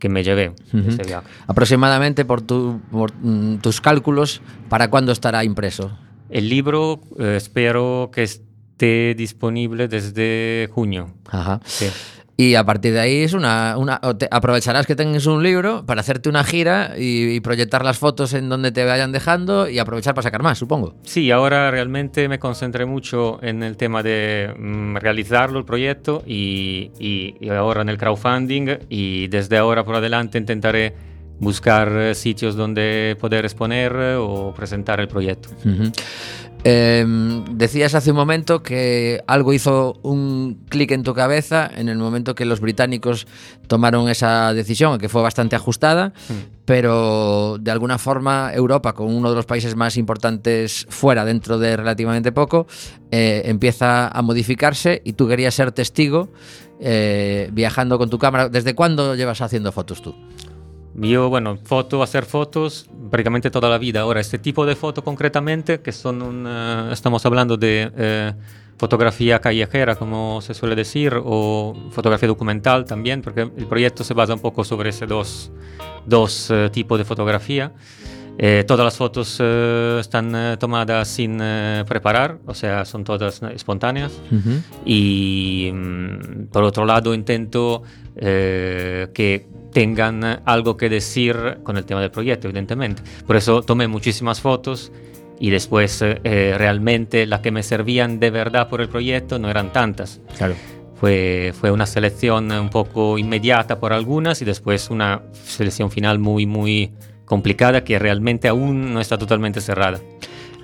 [0.05, 0.53] que me llevé
[0.87, 1.27] ese viaje.
[1.47, 5.97] Aproximadamente por, tu- por, mm, tus cálculos, ¿para cuándo estará impreso?
[6.29, 11.15] El libro eh, espero que esté disponible desde junio.
[11.31, 11.59] Ajá.
[11.65, 11.87] Sí.
[12.37, 16.29] Y a partir de ahí es una, una aprovecharás que tengas un libro para hacerte
[16.29, 20.25] una gira y, y proyectar las fotos en donde te vayan dejando y aprovechar para
[20.25, 20.97] sacar más, supongo.
[21.05, 26.91] Sí, ahora realmente me concentré mucho en el tema de mm, realizarlo, el proyecto, y,
[26.99, 32.57] y- y ahora en el crowdfunding, y desde ahora por adelante intentaré buscar eh, sitios
[32.57, 35.49] donde poder exponer eh, o presentar el proyecto.
[36.67, 41.99] Em, decías hace un momento que algo hizo un clic en tu cabeza en el
[41.99, 43.27] momento que los británicos
[43.67, 46.15] tomaron esa decisión, que fue bastante ajustada,
[46.65, 51.77] pero de alguna forma Europa, con uno de los países más importantes fuera dentro de
[51.77, 52.67] relativamente poco,
[53.11, 56.31] eh, empieza a modificarse y tú querías ser testigo
[56.81, 58.49] eh, viajando con tu cámara.
[58.49, 60.15] ¿Desde cuándo llevas haciendo fotos tú?
[60.97, 64.01] Yo, bueno, foto, hacer fotos prácticamente toda la vida.
[64.01, 68.33] Ahora, este tipo de foto concretamente, que son un, eh, estamos hablando de eh,
[68.77, 74.35] fotografía callejera, como se suele decir, o fotografía documental también, porque el proyecto se basa
[74.35, 75.51] un poco sobre ese dos,
[76.07, 77.73] dos eh, tipos de fotografía.
[78.37, 81.39] Eh, todas las fotos eh, están eh, tomadas sin
[81.87, 84.13] preparar, o sea, son todas espontáneas.
[84.85, 87.83] Y mm, por otro lado intento
[88.17, 93.03] eh, que tengan algo que decir con el tema del proyecto, evidentemente.
[93.27, 94.93] Por eso tomé muchísimas fotos
[95.41, 99.51] y después eh, eh, realmente las que me servían de verdad por el proyecto no
[99.51, 100.21] eran tantas.
[100.37, 100.55] Claro.
[100.95, 106.47] Fue, fue una selección un poco inmediata por algunas y después una selección final muy,
[106.47, 106.93] muy
[107.25, 110.01] complicada que realmente aún no está totalmente cerrada.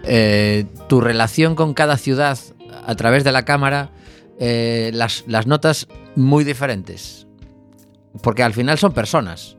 [0.04, 2.38] Eh, tu relación con cada ciudad
[2.86, 3.90] a través de la cámara,
[4.38, 7.26] eh, las, las notas muy diferentes.
[8.22, 9.56] Porque al final son personas.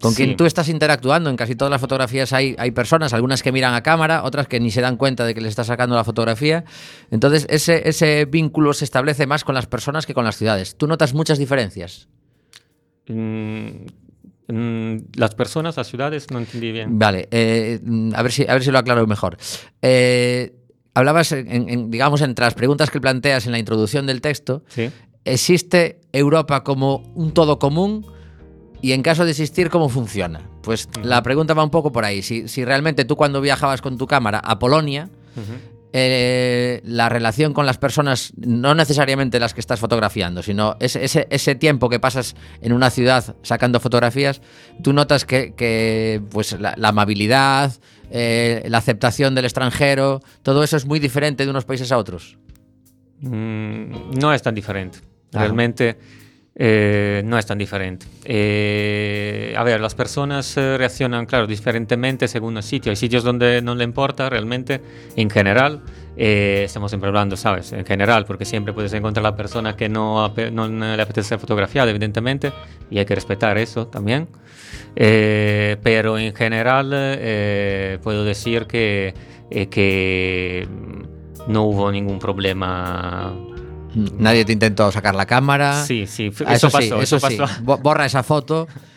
[0.00, 0.24] Con Sí.
[0.24, 3.74] quien tú estás interactuando, en casi todas las fotografías hay, hay personas, algunas que miran
[3.74, 6.64] a cámara, otras que ni se dan cuenta de que les estás sacando la fotografía.
[7.10, 10.76] Entonces ese, ese vínculo se establece más con las personas que con las ciudades.
[10.76, 12.08] ¿Tú notas muchas diferencias?
[13.08, 13.86] Mm,
[14.48, 16.98] mm, las personas, las ciudades, no entendí bien.
[16.98, 17.80] Vale, eh,
[18.14, 19.36] a, ver si, a ver si lo aclaro mejor.
[19.80, 20.54] Eh,
[20.94, 24.90] hablabas, en, en- digamos, entre las preguntas que planteas en la introducción del texto, Sí.
[25.24, 28.06] ¿existe Europa como un todo común?
[28.80, 30.42] Y en caso de existir, ¿cómo funciona?
[30.62, 32.22] Pues la pregunta va un poco por ahí.
[32.22, 35.08] Si, si realmente tú cuando viajabas con tu cámara a Polonia,
[35.94, 41.26] eh, la relación con las personas, no necesariamente las que estás fotografiando, sino ese, ese,
[41.30, 44.42] ese tiempo que pasas en una ciudad sacando fotografías,
[44.82, 47.72] tú notas que, que, pues, la, la amabilidad,
[48.10, 52.36] eh, la aceptación del extranjero, todo eso es muy diferente de unos países a otros.
[53.20, 54.98] Mm, no es tan diferente.
[55.34, 55.96] Realmente
[56.56, 58.06] eh, no es tan diferente.
[58.24, 62.90] Eh, a ver, las personas eh, reaccionan, claro, diferentemente según el sitio.
[62.90, 64.80] Hay sitios donde no le importa realmente,
[65.16, 65.82] en general.
[66.16, 67.72] eh, estamos siempre hablando, ¿sabes?
[67.72, 71.90] En general, porque siempre puedes encontrar la persona que no, no le apetece ser fotografiada,
[71.90, 72.52] evidentemente,
[72.90, 74.28] y hay que respetar eso también.
[74.96, 79.12] Eh, pero en general eh, puedo decir que,
[79.70, 83.34] que mm, no hubo ningún problema
[83.94, 85.84] Nadie te intentó sacar la cámara.
[85.84, 87.62] Sí, sí, Ah, eso, sí, pasó, eso eso pasó.
[87.62, 88.66] Bo- Borra esa foto.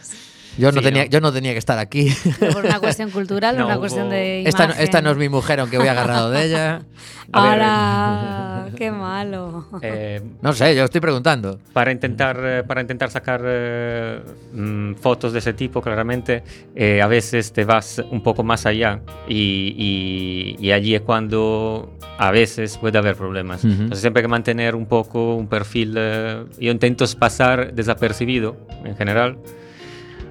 [0.57, 1.09] Yo no, Sí, tenía, ¿no?
[1.09, 2.11] yo no tenía que estar aquí.
[2.39, 4.83] Pero por una cuestión cultural, No, una hubo- cuestión de esta, imagen.
[4.83, 6.81] esta no es mi mujer, aunque voy agarrado de ella.
[7.31, 9.65] Ahora, qué malo.
[9.81, 11.59] Eh, No sé, yo estoy preguntando.
[11.73, 14.19] para intentar eh, para intentar sacar eh,
[14.53, 16.43] mm, fotos de ese tipo claramente
[16.75, 21.93] eh, a veces te vas un poco más allá y, y- y allí es cuando
[22.17, 23.73] a veces puede haber problemas Ujú.
[23.73, 28.95] entonces siempre hay que mantener un poco un perfil eh, yo intento pasar desapercibido en
[28.95, 29.37] general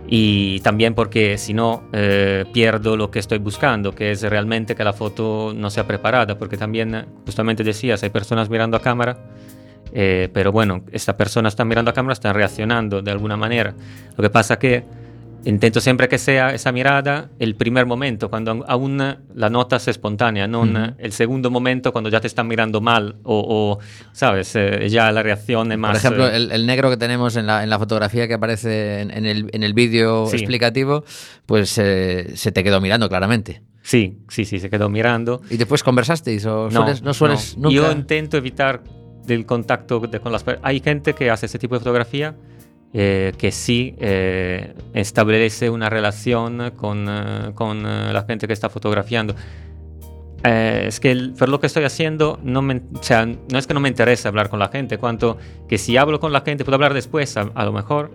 [0.09, 4.85] y también porque si no eh, pierdo lo que estoy buscando, que es realmente que
[4.85, 9.19] la foto no sea preparada, porque también eh, justamente decías, hay personas mirando a cámara,
[9.93, 13.75] eh, pero bueno, esta persona está mirando a cámara, están reaccionando de alguna manera.
[14.17, 14.85] Lo que pasa que
[15.45, 18.99] intento siempre que sea esa mirada el primer momento, cuando aún
[19.35, 20.95] la notas espontánea, no Ujú.
[20.99, 23.79] el segundo momento cuando ya te están mirando mal o, o,
[24.13, 24.57] ¿sabes?
[24.57, 25.91] Eh, ya la reacción es más...
[25.93, 29.01] Por ejemplo, eh, el, el negro que tenemos en la, en la fotografía que aparece
[29.03, 30.37] en, en el, en el vídeo Sí.
[30.37, 31.05] explicativo,
[31.47, 33.63] pues eh, se te quedó mirando claramente.
[33.83, 35.43] Sí, sí, sí, se quedó mirando.
[35.49, 37.69] ¿Y después conversasteis o sueles, no, sueles no.
[37.69, 37.75] nunca?
[37.77, 38.83] Yo intento evitar
[39.25, 40.69] del contacto de- con las personas.
[40.69, 42.35] Hay gente que hace ese tipo de fotografía
[42.99, 48.71] eh, que sí eh, establece una relación con, eh, con eh, la gente que está
[48.71, 49.35] fotografiando.
[50.45, 53.67] Eh, es que el- por lo que estoy haciendo, no, me, o sea, no es
[53.67, 55.37] que no me interese hablar con la gente, cuanto
[55.69, 58.11] que si hablo con la gente, puedo hablar después, a, a lo mejor,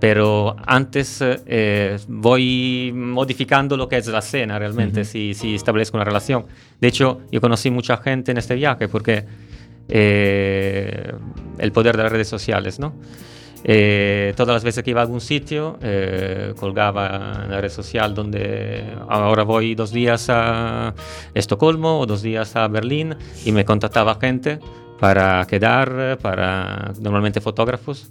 [0.00, 6.04] pero antes eh, voy modificando lo que es la escena realmente, si, si establezco una
[6.04, 6.46] relación.
[6.80, 9.24] De hecho, yo conocí mucha gente en este viaje porque
[9.88, 11.12] eh,
[11.58, 12.94] el poder de las redes sociales, ¿no?
[13.64, 18.14] Eh, todas las veces que iba a algún sitio, eh, colgaba en la red social
[18.14, 20.94] donde ahora voy dos días a
[21.34, 24.58] Estocolmo o dos días a Berlín y me contactaba gente
[24.98, 28.10] para quedar, para normalmente fotógrafos.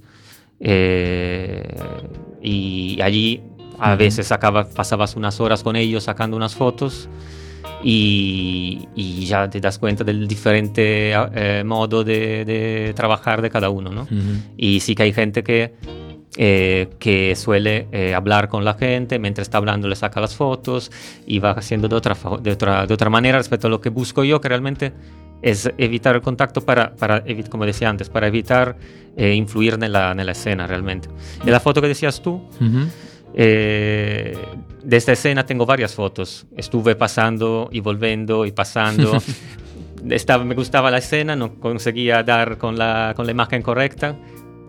[0.60, 1.76] eh,
[2.42, 3.42] y allí
[3.80, 7.10] a veces sacaba, pasabas unas horas con ellos sacando unas fotos
[7.84, 13.70] y, y ya te das cuenta del diferente eh, modo de, de trabajar de cada
[13.70, 14.04] uno, ¿no?
[14.04, 14.42] Ujú.
[14.58, 15.74] Y sí que hay gente que,
[16.38, 20.92] eh, que suele eh, hablar con la gente, mientras está hablando le saca las fotos
[21.26, 24.24] y va haciendo de otra, de otra, de otra manera respecto a lo que busco
[24.24, 24.94] yo, que realmente
[25.42, 28.78] es evitar el contacto para, para como decía antes, para evitar
[29.18, 31.10] eh, influir en la, en la escena realmente.
[31.46, 32.88] Y la foto que decías tú, Ujú.
[33.34, 34.38] Eh,
[34.84, 36.46] de esta escena tengo varias fotos.
[36.56, 39.18] Estuve pasando y volviendo y pasando.
[40.10, 44.18] Estaba, me gustaba la escena, no conseguía dar con la, con la imagen correcta.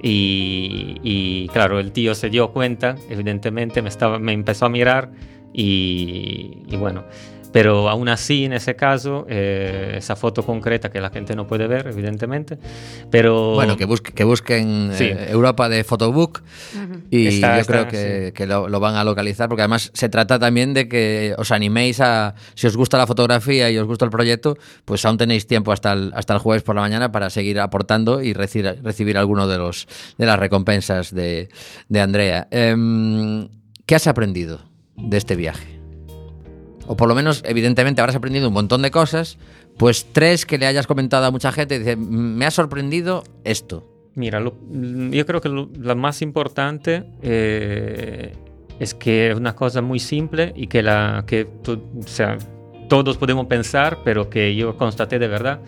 [0.02, 5.12] Y, y, claro, el tío se dio cuenta, evidentemente, me, estaba, me empezó a mirar
[5.52, 7.04] y, y bueno.
[7.52, 11.66] Pero aún así, en ese caso, eh, esa foto concreta que la gente no puede
[11.66, 12.58] ver, evidentemente.
[13.10, 15.04] Pero Bueno, que, busque- que busquen Sí.
[15.04, 16.42] eh, Europa de Photobook
[17.10, 18.32] y Está- yo está, creo que, sí.
[18.32, 22.00] que lo, lo van a localizar porque además se trata también de que os animéis
[22.00, 25.72] a, si os gusta la fotografía y os gusta el proyecto, pues aún tenéis tiempo
[25.72, 29.46] hasta el, hasta el jueves por la mañana para seguir aportando y recibir, recibir alguno
[29.46, 29.86] de, los,
[30.16, 31.50] de las recompensas de,
[31.88, 32.48] de Andrea.
[32.50, 33.48] Em,
[33.84, 34.60] ¿Qué has aprendido
[34.96, 35.81] de este viaje?
[36.86, 39.38] O por lo menos, evidentemente, habrás aprendido un montón de cosas,
[39.78, 43.88] pues tres que le hayas comentado a mucha gente, dice, me ha sorprendido esto.
[44.14, 44.56] Mira, lo-
[45.10, 48.32] yo creo que lo, más importante eh,
[48.78, 51.46] es que es una cosa muy simple y que, la, que
[52.88, 55.60] todos podemos pensar, pero que yo constaté de verdad.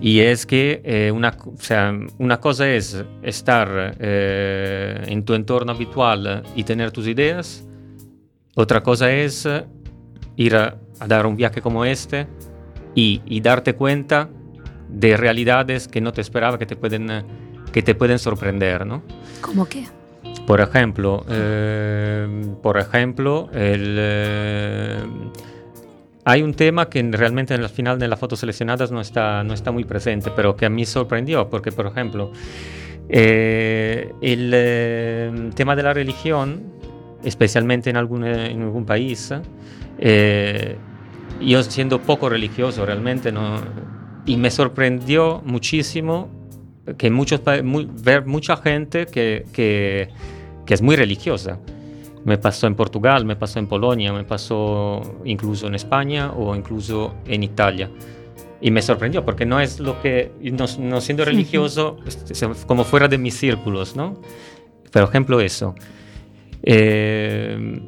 [0.00, 5.72] Y es que eh, una, o sea, una cosa es estar eh, en tu entorno
[5.72, 7.64] habitual y tener tus ideas.
[8.56, 9.46] Otra cosa es
[10.36, 12.26] ir a, a dar un viaje como este
[12.94, 14.28] y, y darte cuenta
[14.88, 17.24] de realidades que no te esperaba que te pueden, eh,
[17.72, 19.02] que te pueden sorprender, ¿no?
[19.40, 19.84] ¿Cómo qué?
[20.46, 25.00] Por ejemplo, eh, por ejemplo, el, eh,
[26.24, 29.54] hay un tema que realmente en el final de las fotos seleccionadas no está, no
[29.54, 32.32] está muy presente, pero que a mí sorprendió, porque por ejemplo,
[33.08, 36.75] eh, el eh, tema de la religión,
[37.26, 39.32] especialmente en algún, eh, en algún país,
[39.98, 40.76] eh,
[41.40, 43.56] yo siendo poco religioso realmente, no,
[44.24, 46.28] y me sorprendió muchísimo
[46.96, 50.08] que muchos, muy- ver mucha gente que, que,
[50.64, 51.58] que es muy religiosa.
[52.24, 57.14] Me pasó en Portugal, me pasó en Polonia, me pasó incluso en España o incluso
[57.26, 57.88] en Italia.
[58.60, 62.84] Y me sorprendió porque no es lo que, no, no siendo religioso, es- es como
[62.84, 64.20] fuera de mis círculos, ¿no?
[64.92, 65.74] Por ejemplo, eso.
[66.62, 67.80] Eh,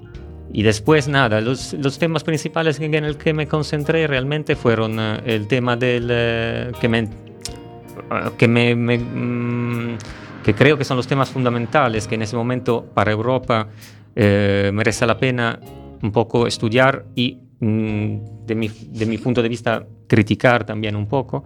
[0.53, 5.21] y después, nada, los, los temas principales en el que me concentré realmente fueron eh,
[5.27, 9.99] el tema del eh, que me, eh, que me, me, mm,
[10.43, 13.69] que creo que son los temas fundamentales que en ese momento para Europa
[14.17, 15.61] eh, merece la pena
[16.03, 21.07] un poco estudiar y mm, de, mi, de mi punto de vista criticar también un
[21.07, 21.45] poco.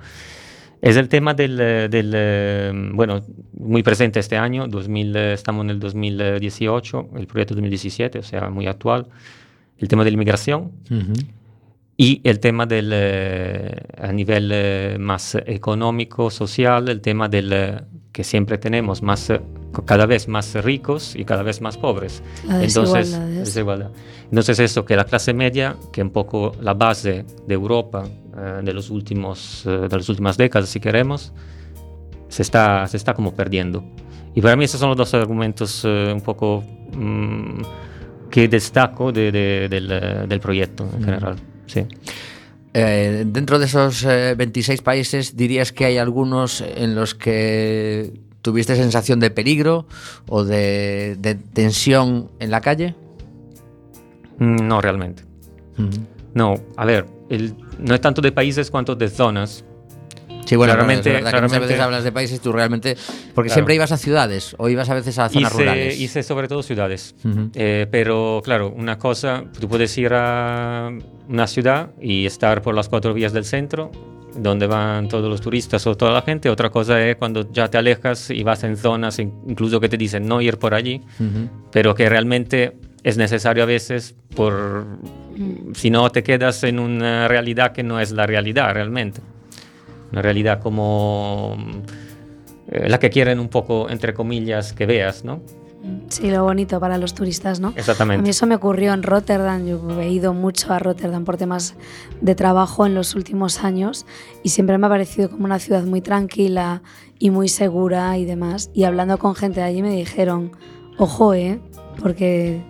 [0.82, 3.22] Es el tema del, eh, del, eh, bueno,
[3.52, 8.50] muy presente este año, 2000, eh, estamos en el 2018, el proyecto 2017, o sea,
[8.50, 9.06] muy actual,
[9.78, 10.72] el tema de la inmigración
[11.96, 19.02] y el tema del, a nivel más económico, social, el tema del que siempre tenemos
[19.02, 19.32] más,
[19.84, 22.24] cada vez más ricos y cada vez más pobres.
[22.44, 23.92] La Entonces, desigualdad.
[24.24, 28.04] Entonces eso, que la clase media, que es un poco la base de Europa
[28.62, 31.32] de, los últimos, eh, de las últimas décadas, si queremos,
[32.28, 33.84] se está, se está como perdiendo.
[34.34, 36.64] Y para mí esos son los dos argumentos eh, un poco
[36.96, 37.60] mm,
[38.30, 41.36] que destaco de- de- del, eh, del proyecto en general.
[41.66, 41.84] Sí.
[42.74, 48.74] Eh, dentro de esos eh, 26 países, ¿dirías que hay algunos en los que tuviste
[48.76, 49.86] sensación de peligro
[50.26, 52.94] o de, de tensión en la calle?
[54.38, 55.24] Mm, No realmente.
[56.34, 59.64] No, a ver, el- no es tanto de países cuanto de zonas.
[60.44, 62.96] Sí, bueno, Claramente- claramente, es verdad que muchas veces hablas de países tú realmente...
[63.34, 63.54] Porque Claro.
[63.54, 66.00] siempre ibas a ciudades o ibas a veces a zonas Hice, rurales.
[66.00, 67.14] hice sobre todo ciudades.
[67.54, 70.90] Eh, pero claro, una cosa, tú puedes ir a
[71.28, 73.92] una ciudad y estar por las cuatro vías del centro,
[74.36, 76.50] donde van todos los turistas o toda la gente.
[76.50, 79.96] Otra cosa es cuando ya te alejas y vas en zonas, in- incluso que te
[79.96, 81.00] dicen no ir por allí,
[81.70, 82.72] pero que realmente
[83.04, 84.86] es necesario a veces por
[85.74, 89.20] si no te quedas en una realidad que no es la realidad realmente.
[90.12, 91.56] Una realidad como
[92.68, 95.40] eh, la que quieren un poco, entre comillas, que veas, ¿no?
[96.08, 97.68] Sí, lo bonito para los turistas, ¿no?
[97.68, 98.30] A mí Exactamente.
[98.30, 99.66] eso me ocurrió en Rotterdam.
[99.66, 101.74] Yo he ido mucho a Rotterdam por temas
[102.20, 104.06] de trabajo en los últimos años
[104.44, 106.82] y siempre me ha parecido como una ciudad muy tranquila
[107.18, 108.70] y muy segura y demás.
[108.74, 110.52] Y hablando con gente de allí me dijeron,
[110.98, 111.58] ojo, ¿eh?
[112.00, 112.62] Porque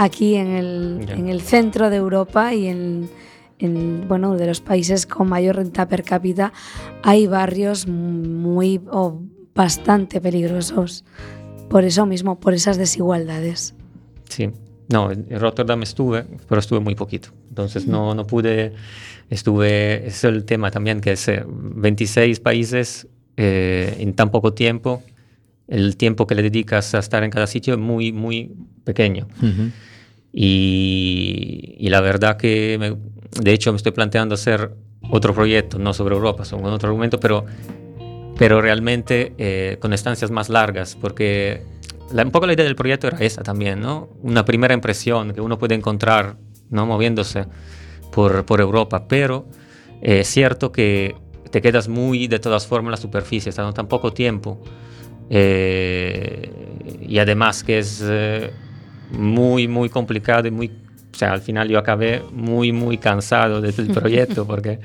[0.00, 3.10] aquí en el, en el centro de Europa y en,
[3.58, 6.54] en, bueno, de los países con mayor renta per cápita
[7.02, 9.20] hay barrios muy o
[9.54, 11.04] bastante peligrosos.
[11.68, 13.74] Por eso mismo, por esas desigualdades.
[14.30, 14.50] Sí.
[14.88, 17.28] No, en Rotterdam estuve, pero estuve muy poquito.
[17.50, 18.72] Entonces no, no pude,
[19.28, 25.02] estuve, es el tema también que es eh, 26 países eh, en tan poco tiempo.
[25.68, 28.50] El tiempo que le dedicas a estar en cada sitio es muy, muy
[28.82, 29.28] pequeño.
[29.38, 29.70] Ujú.
[30.32, 32.96] Y, y la verdad que, me-
[33.42, 34.72] de hecho, me estoy planteando hacer
[35.10, 37.44] otro proyecto, no sobre Europa, sobre otro argumento, pero,
[38.38, 41.62] pero realmente eh, con estancias más largas, porque
[42.12, 44.08] la- un poco la idea del proyecto era esa también, ¿no?
[44.22, 46.36] Una primera impresión que uno puede encontrar,
[46.70, 46.86] ¿no?
[46.86, 47.46] Moviéndose
[48.12, 49.46] por, por Europa, pero
[50.02, 51.14] eh, es cierto que
[51.50, 54.60] te quedas muy, de todas formas, en la superficie, estando tan poco tiempo.
[55.30, 56.50] eh,
[57.00, 58.50] y además que es eh,
[59.12, 60.70] muy, muy complicado y muy...
[61.12, 64.78] O sea, al final yo acabé muy, muy cansado del proyecto porque,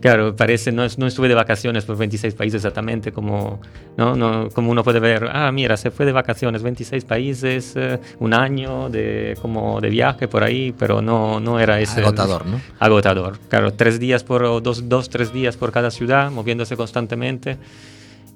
[0.00, 3.60] claro, parece, no, es- no estuve de vacaciones por 26 países exactamente como,
[3.96, 4.16] ¿no?
[4.16, 8.34] No, como uno puede ver, ah, mira, se fue de vacaciones, 26 países, eh, un
[8.34, 12.00] año de, como de viaje por ahí, pero no, no era ese...
[12.00, 12.60] Agotador, ¿no?
[12.80, 13.38] Agotador.
[13.48, 17.56] Claro, tres días por, dos, dos, tres días por cada ciudad, moviéndose constantemente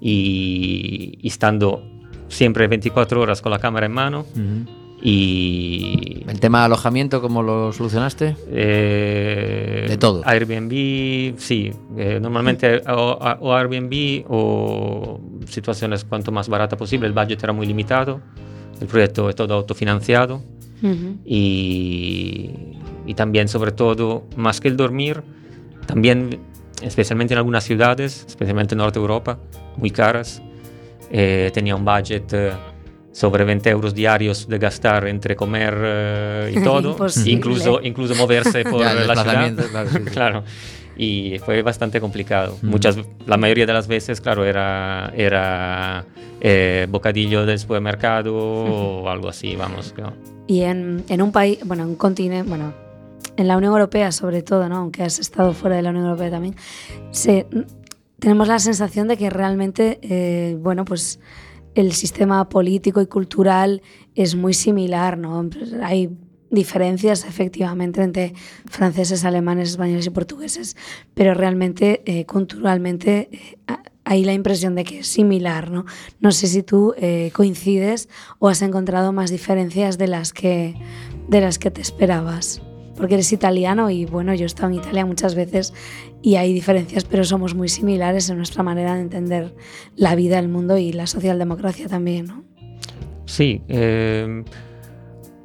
[0.01, 1.83] y, y estando
[2.29, 4.21] siempre 24 horas con la cámara en mano.
[4.21, 4.82] Ujú.
[5.05, 8.37] Y El tema de alojamiento, ¿cómo lo solucionaste?
[8.51, 10.23] eh, De todo.
[10.25, 11.73] Airbnb, sí.
[11.97, 17.09] eh, normalmente o, o Airbnb o situaciones cuanto más barata posible.
[17.09, 18.21] El budget era muy limitado.
[18.81, 20.43] El proyecto es todo autofinanciado.
[20.85, 21.17] Ujú.
[21.25, 22.51] y,
[23.07, 25.23] y también sobre todo más que el dormir
[25.87, 26.41] también
[26.83, 29.39] especialmente en algunas ciudades especialmente en Norte Europa
[29.77, 30.43] muy caras
[31.13, 32.51] eh, tenía un budget eh,
[33.13, 36.97] sobre 20 euros diarios de gastar entre comer eh, y todo
[37.27, 40.05] incluso incluso moverse por Ya, la ciudad claro, sí, sí.
[40.13, 40.45] Claro.
[40.97, 42.97] y fue bastante complicado muchas
[43.27, 46.05] la mayoría de las veces claro era era
[46.41, 50.13] eh, bocadillo del supermercado o algo así vamos ¿no?
[50.47, 52.75] Y en, en un país, bueno, en un continente, bueno,
[53.37, 54.77] en la Unión Europea sobre todo, ¿no?
[54.77, 56.57] aunque has estado fuera de la Unión Europea también,
[57.11, 57.47] se,
[58.19, 61.21] tenemos la sensación de que realmente, eh, bueno, pues
[61.75, 63.83] el sistema político y cultural
[64.15, 65.49] es muy similar, ¿no?
[65.83, 66.11] Hay
[66.51, 68.35] diferencias efectivamente entre
[68.67, 70.77] franceses, alemanes, españoles y portugueses,
[71.15, 75.87] pero realmente eh, culturalmente eh, ha- hay la impresión de que es similar, ¿no?
[76.21, 78.09] No sé si tú eh, coincides
[78.39, 80.75] o has encontrado más diferencias de las que
[81.29, 82.61] de las que te esperabas.
[82.97, 85.73] Porque eres italiano y bueno, yo he estado en Italia muchas veces
[86.21, 89.55] y hay diferencias, pero somos muy similares en nuestra manera de entender
[89.97, 92.45] la vida, el mundo y la socialdemocracia también, ¿no?
[93.25, 94.45] Sí, eh,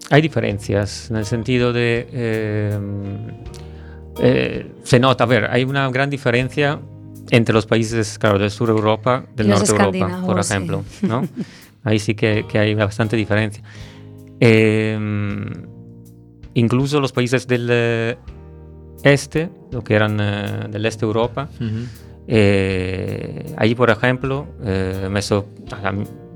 [0.10, 2.08] hay diferencias en el sentido de...
[2.12, 2.80] eh,
[4.20, 6.80] eh, se nota, a ver, hay una gran diferencia
[7.30, 10.54] entre los países, claro, del sur de Europa, del norte de Europa, por sí.
[10.54, 11.28] ejemplo, ¿no?
[11.84, 13.64] Ahí sí que, que hay bastante diferencia.
[14.40, 14.98] Eh,
[16.60, 18.18] incluso los países del eh,
[19.04, 21.50] este, lo que eran eh, del este Europa,
[22.28, 25.46] eh, ahí, por ejemplo, eh, me so-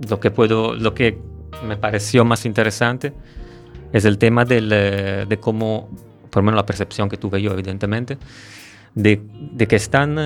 [0.10, 1.18] lo que puedo, lo que
[1.68, 3.14] me pareció más interesante
[3.92, 5.90] es el tema del, de cómo,
[6.30, 8.18] por lo menos la percepción que tuve yo, evidentemente,
[8.96, 9.22] de,
[9.54, 10.18] de que están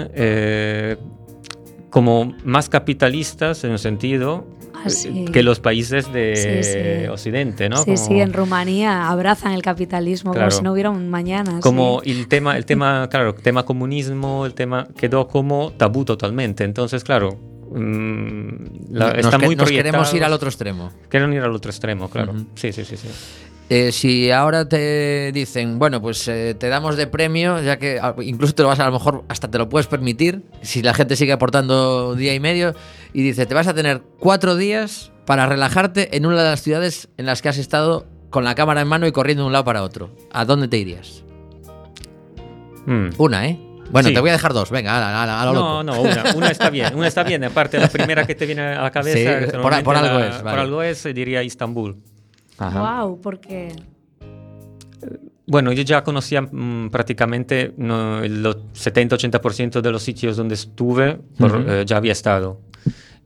[1.89, 4.45] como más capitalistas en un sentido
[4.89, 5.25] sí.
[5.31, 6.71] que los países de Sí,
[7.03, 7.07] sí.
[7.07, 7.77] Occidente, ¿no?
[7.77, 10.49] Sí, Como- sí, en Rumanía abrazan el capitalismo Claro.
[10.49, 11.59] como si no hubiera un mañana.
[11.61, 12.11] como sí.
[12.11, 16.63] el tema, el tema, claro, el tema comunismo, el tema quedó como tabú totalmente.
[16.63, 17.37] Entonces, claro,
[17.71, 20.91] mm, la- nos, está que- muy nos queremos ir al otro extremo.
[21.09, 22.33] Quieren ir al otro extremo, claro.
[22.55, 23.07] Sí, sí, sí, sí.
[23.67, 28.13] Eh, si ahora te dicen, bueno, pues eh, te damos de premio, ya que ah,
[28.21, 30.93] incluso te lo vas a, a lo mejor hasta te lo puedes permitir, si la
[30.93, 32.75] gente sigue aportando día y medio,
[33.11, 37.09] y dice, te vas a tener cuatro días para relajarte en una de las ciudades
[37.17, 39.65] en las que has estado con la cámara en mano y corriendo de un lado
[39.65, 40.11] para otro.
[40.31, 41.23] ¿A dónde te irías?
[42.85, 43.09] Mm.
[43.17, 43.59] Una, ¿eh?
[43.89, 44.13] Bueno, Sí.
[44.13, 45.83] te voy a dejar dos, venga, a, a- a lo No, loco.
[45.83, 47.43] no, una, una está bien, una está bien.
[47.43, 50.49] Aparte, la primera que te viene a la cabeza, Sí, por- algo la- es, por
[50.59, 51.97] algo es, diría Istambul.
[52.57, 52.99] Ajá.
[53.01, 53.75] Wow, porque
[55.47, 61.63] Bueno, yo ya conocía mm, prácticamente no, el 70-80% de los sitios donde estuve, por-
[61.67, 62.61] eh, ya había estado.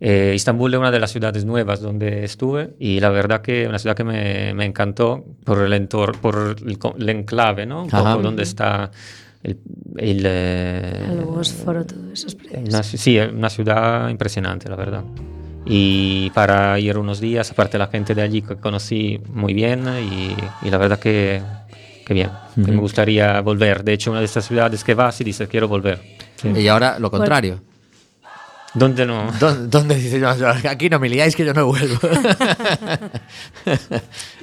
[0.01, 3.79] Eh, Istambul es una de las ciudades nuevas donde estuve y la verdad que una
[3.79, 6.55] ciudad que me, me encantó por el entorno, por
[6.97, 7.83] el, enclave, ¿no?
[7.83, 8.91] Un poco donde está
[9.43, 9.57] el...
[9.97, 15.03] el, eh, el Bósforo, todo eso es una, sí, una ciudad impresionante, la verdad.
[15.71, 20.35] Y para ir unos días, aparte la gente de allí que conocí muy bien y,
[20.65, 21.41] y la verdad que,
[22.05, 23.83] que bien, que me gustaría volver.
[23.83, 26.01] De hecho, una de estas ciudades que vas y dices, quiero volver.
[26.37, 26.49] Sí.
[26.49, 27.61] Y ahora lo contrario.
[28.73, 29.31] ¿Dónde no?
[29.39, 31.97] ¿Dó- ¿Dónde dices, "No, no, aquí no me liáis que yo no vuelvo?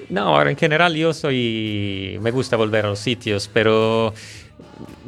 [0.08, 2.16] No, ahora en general yo soy...
[2.22, 4.14] Me gusta volver a los sitios, pero...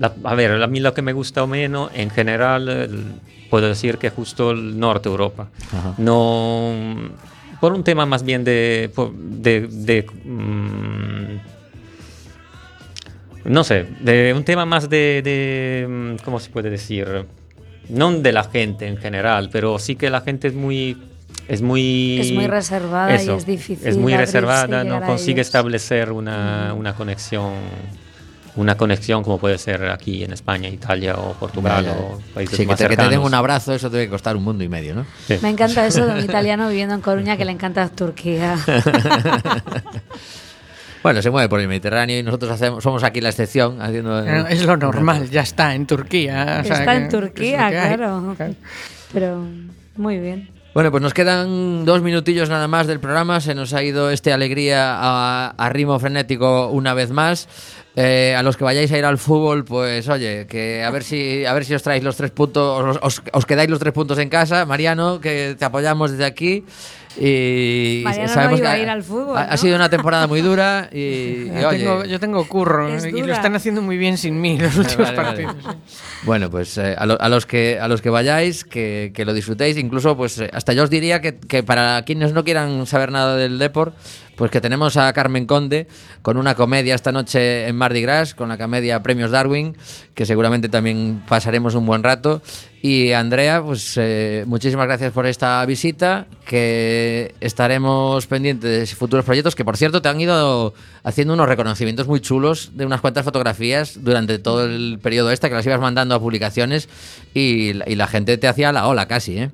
[0.01, 2.91] la- a ver, a mí lo que me gusta o menos, en general,
[3.49, 5.49] puedo decir que justo el norte de Europa.
[5.73, 5.95] Ajá.
[5.99, 6.97] No...
[7.61, 8.91] Por un tema más bien de...
[9.14, 11.37] de, de, mm,
[13.45, 17.25] no sé, de un tema más de, de, mm, ¿Cómo se puede decir?
[17.89, 20.97] No de la gente en general, pero sí que la gente es muy...
[21.47, 25.41] Es muy, Es muy reservada y Eso, es difícil Es muy y reservada, no consigue
[25.41, 27.53] establecer una, una conexión
[28.57, 31.97] una conexión como puede ser aquí en España, Italia o Portugal Vaya.
[31.97, 33.26] o países Sí, que más te, que te den cercanos.
[33.28, 35.07] un abrazo, eso te debe costar un mundo y medio, ¿no?
[35.28, 35.36] Sí.
[35.43, 38.57] Me encanta eso de un italiano viviendo en Coruña que le encanta Turquía.
[41.03, 43.80] Bueno, se mueve por el Mediterráneo y nosotros hacemos, somos aquí la excepción.
[43.80, 46.61] Haciendo, Eh, Es lo normal, ya está en Turquía.
[46.61, 48.36] o sea Está en Turquía, claro.
[49.12, 49.44] Pero
[49.96, 50.51] muy bien.
[50.74, 53.40] Bueno, pues nos quedan dos minutillos nada más del programa.
[53.40, 57.49] Se nos ha ido este alegría a, a ritmo frenético una vez más.
[57.96, 61.44] Eh, a los que vayáis a ir al fútbol, pues oye, que a ver si
[61.44, 64.18] a ver si os traéis los tres puntos, os, os- os quedáis los tres puntos
[64.18, 66.64] en casa, Mariano, que te apoyamos desde aquí.
[67.21, 70.41] Y Mariano no sabemos iba que a ir al fútbol, ha, sido una temporada muy
[70.41, 74.16] dura y, y, Yo oye, tengo, yo tengo curro y lo están haciendo muy bien
[74.19, 75.45] sin mí los últimos Vale, vale.
[75.45, 75.77] partidos.
[76.23, 79.33] Bueno, pues eh, a, lo- a los que a los que vayáis, que, que lo
[79.35, 83.11] disfrutéis, incluso pues eh, hasta yo os diría que, que para quienes no quieran saber
[83.12, 83.95] nada del deport,
[84.39, 85.89] pues que tenemos a Carmen Conde
[86.22, 89.76] con una comedia esta noche en Mardi Gras, con la comedia Premios Darwin,
[90.14, 92.41] que seguramente también pasaremos un buen rato.
[92.80, 99.57] Y Andrea, pues eh, muchísimas gracias por esta visita, que estaremos pendientes de futuros proyectos,
[99.57, 100.72] que por cierto te han ido
[101.03, 105.57] haciendo unos reconocimientos muy chulos de unas cuantas fotografías durante todo el periodo este, que
[105.57, 106.89] las ibas mandando a publicaciones
[107.34, 109.51] y, y la gente te hacía la ola casi, ¿eh?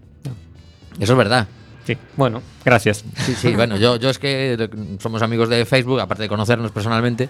[1.01, 1.49] Eso es verdad.
[1.87, 3.05] Sí, bueno, gracias.
[3.25, 4.69] Sí, sí, bueno, yo, yo es que
[5.01, 7.29] somos amigos de Facebook, aparte de conocernos personalmente,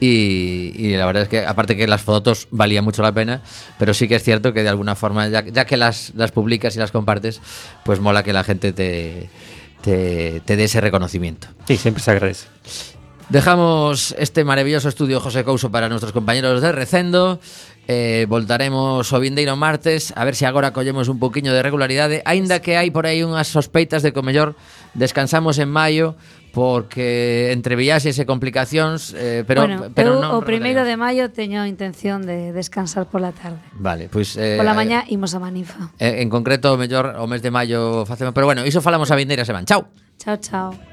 [0.00, 3.42] y, y la verdad es que, aparte que las fotos valía mucho la pena,
[3.78, 6.74] pero sí que es cierto que de alguna forma, ya, ya que las, las publicas
[6.76, 7.40] y las compartes,
[7.84, 9.30] pues mola que la gente te,
[9.82, 11.48] te, te dé ese reconocimiento.
[11.66, 12.48] Sí, siempre se agradece.
[13.28, 17.40] Dejamos este maravilloso estudio José Couso para nuestros compañeros de Recendo.
[17.88, 22.62] eh, voltaremos o vindeiro martes a ver se agora collemos un poquinho de regularidade aínda
[22.62, 24.54] que hai por aí unhas sospeitas de que o mellor
[24.94, 26.14] descansamos en maio
[26.52, 31.32] porque entre viaxes e complicacións, eh, pero bueno, pero eu, non o primeiro de maio
[31.32, 33.58] teño a intención de descansar pola tarde.
[33.72, 35.96] Vale, pois eh, pola eh, mañá imos a Manifa.
[35.96, 39.16] Eh, en concreto o mellor o mes de maio facemos, pero bueno, iso falamos a
[39.16, 39.64] vindeira semana.
[39.64, 39.88] Chao.
[40.20, 40.91] Chao, chao.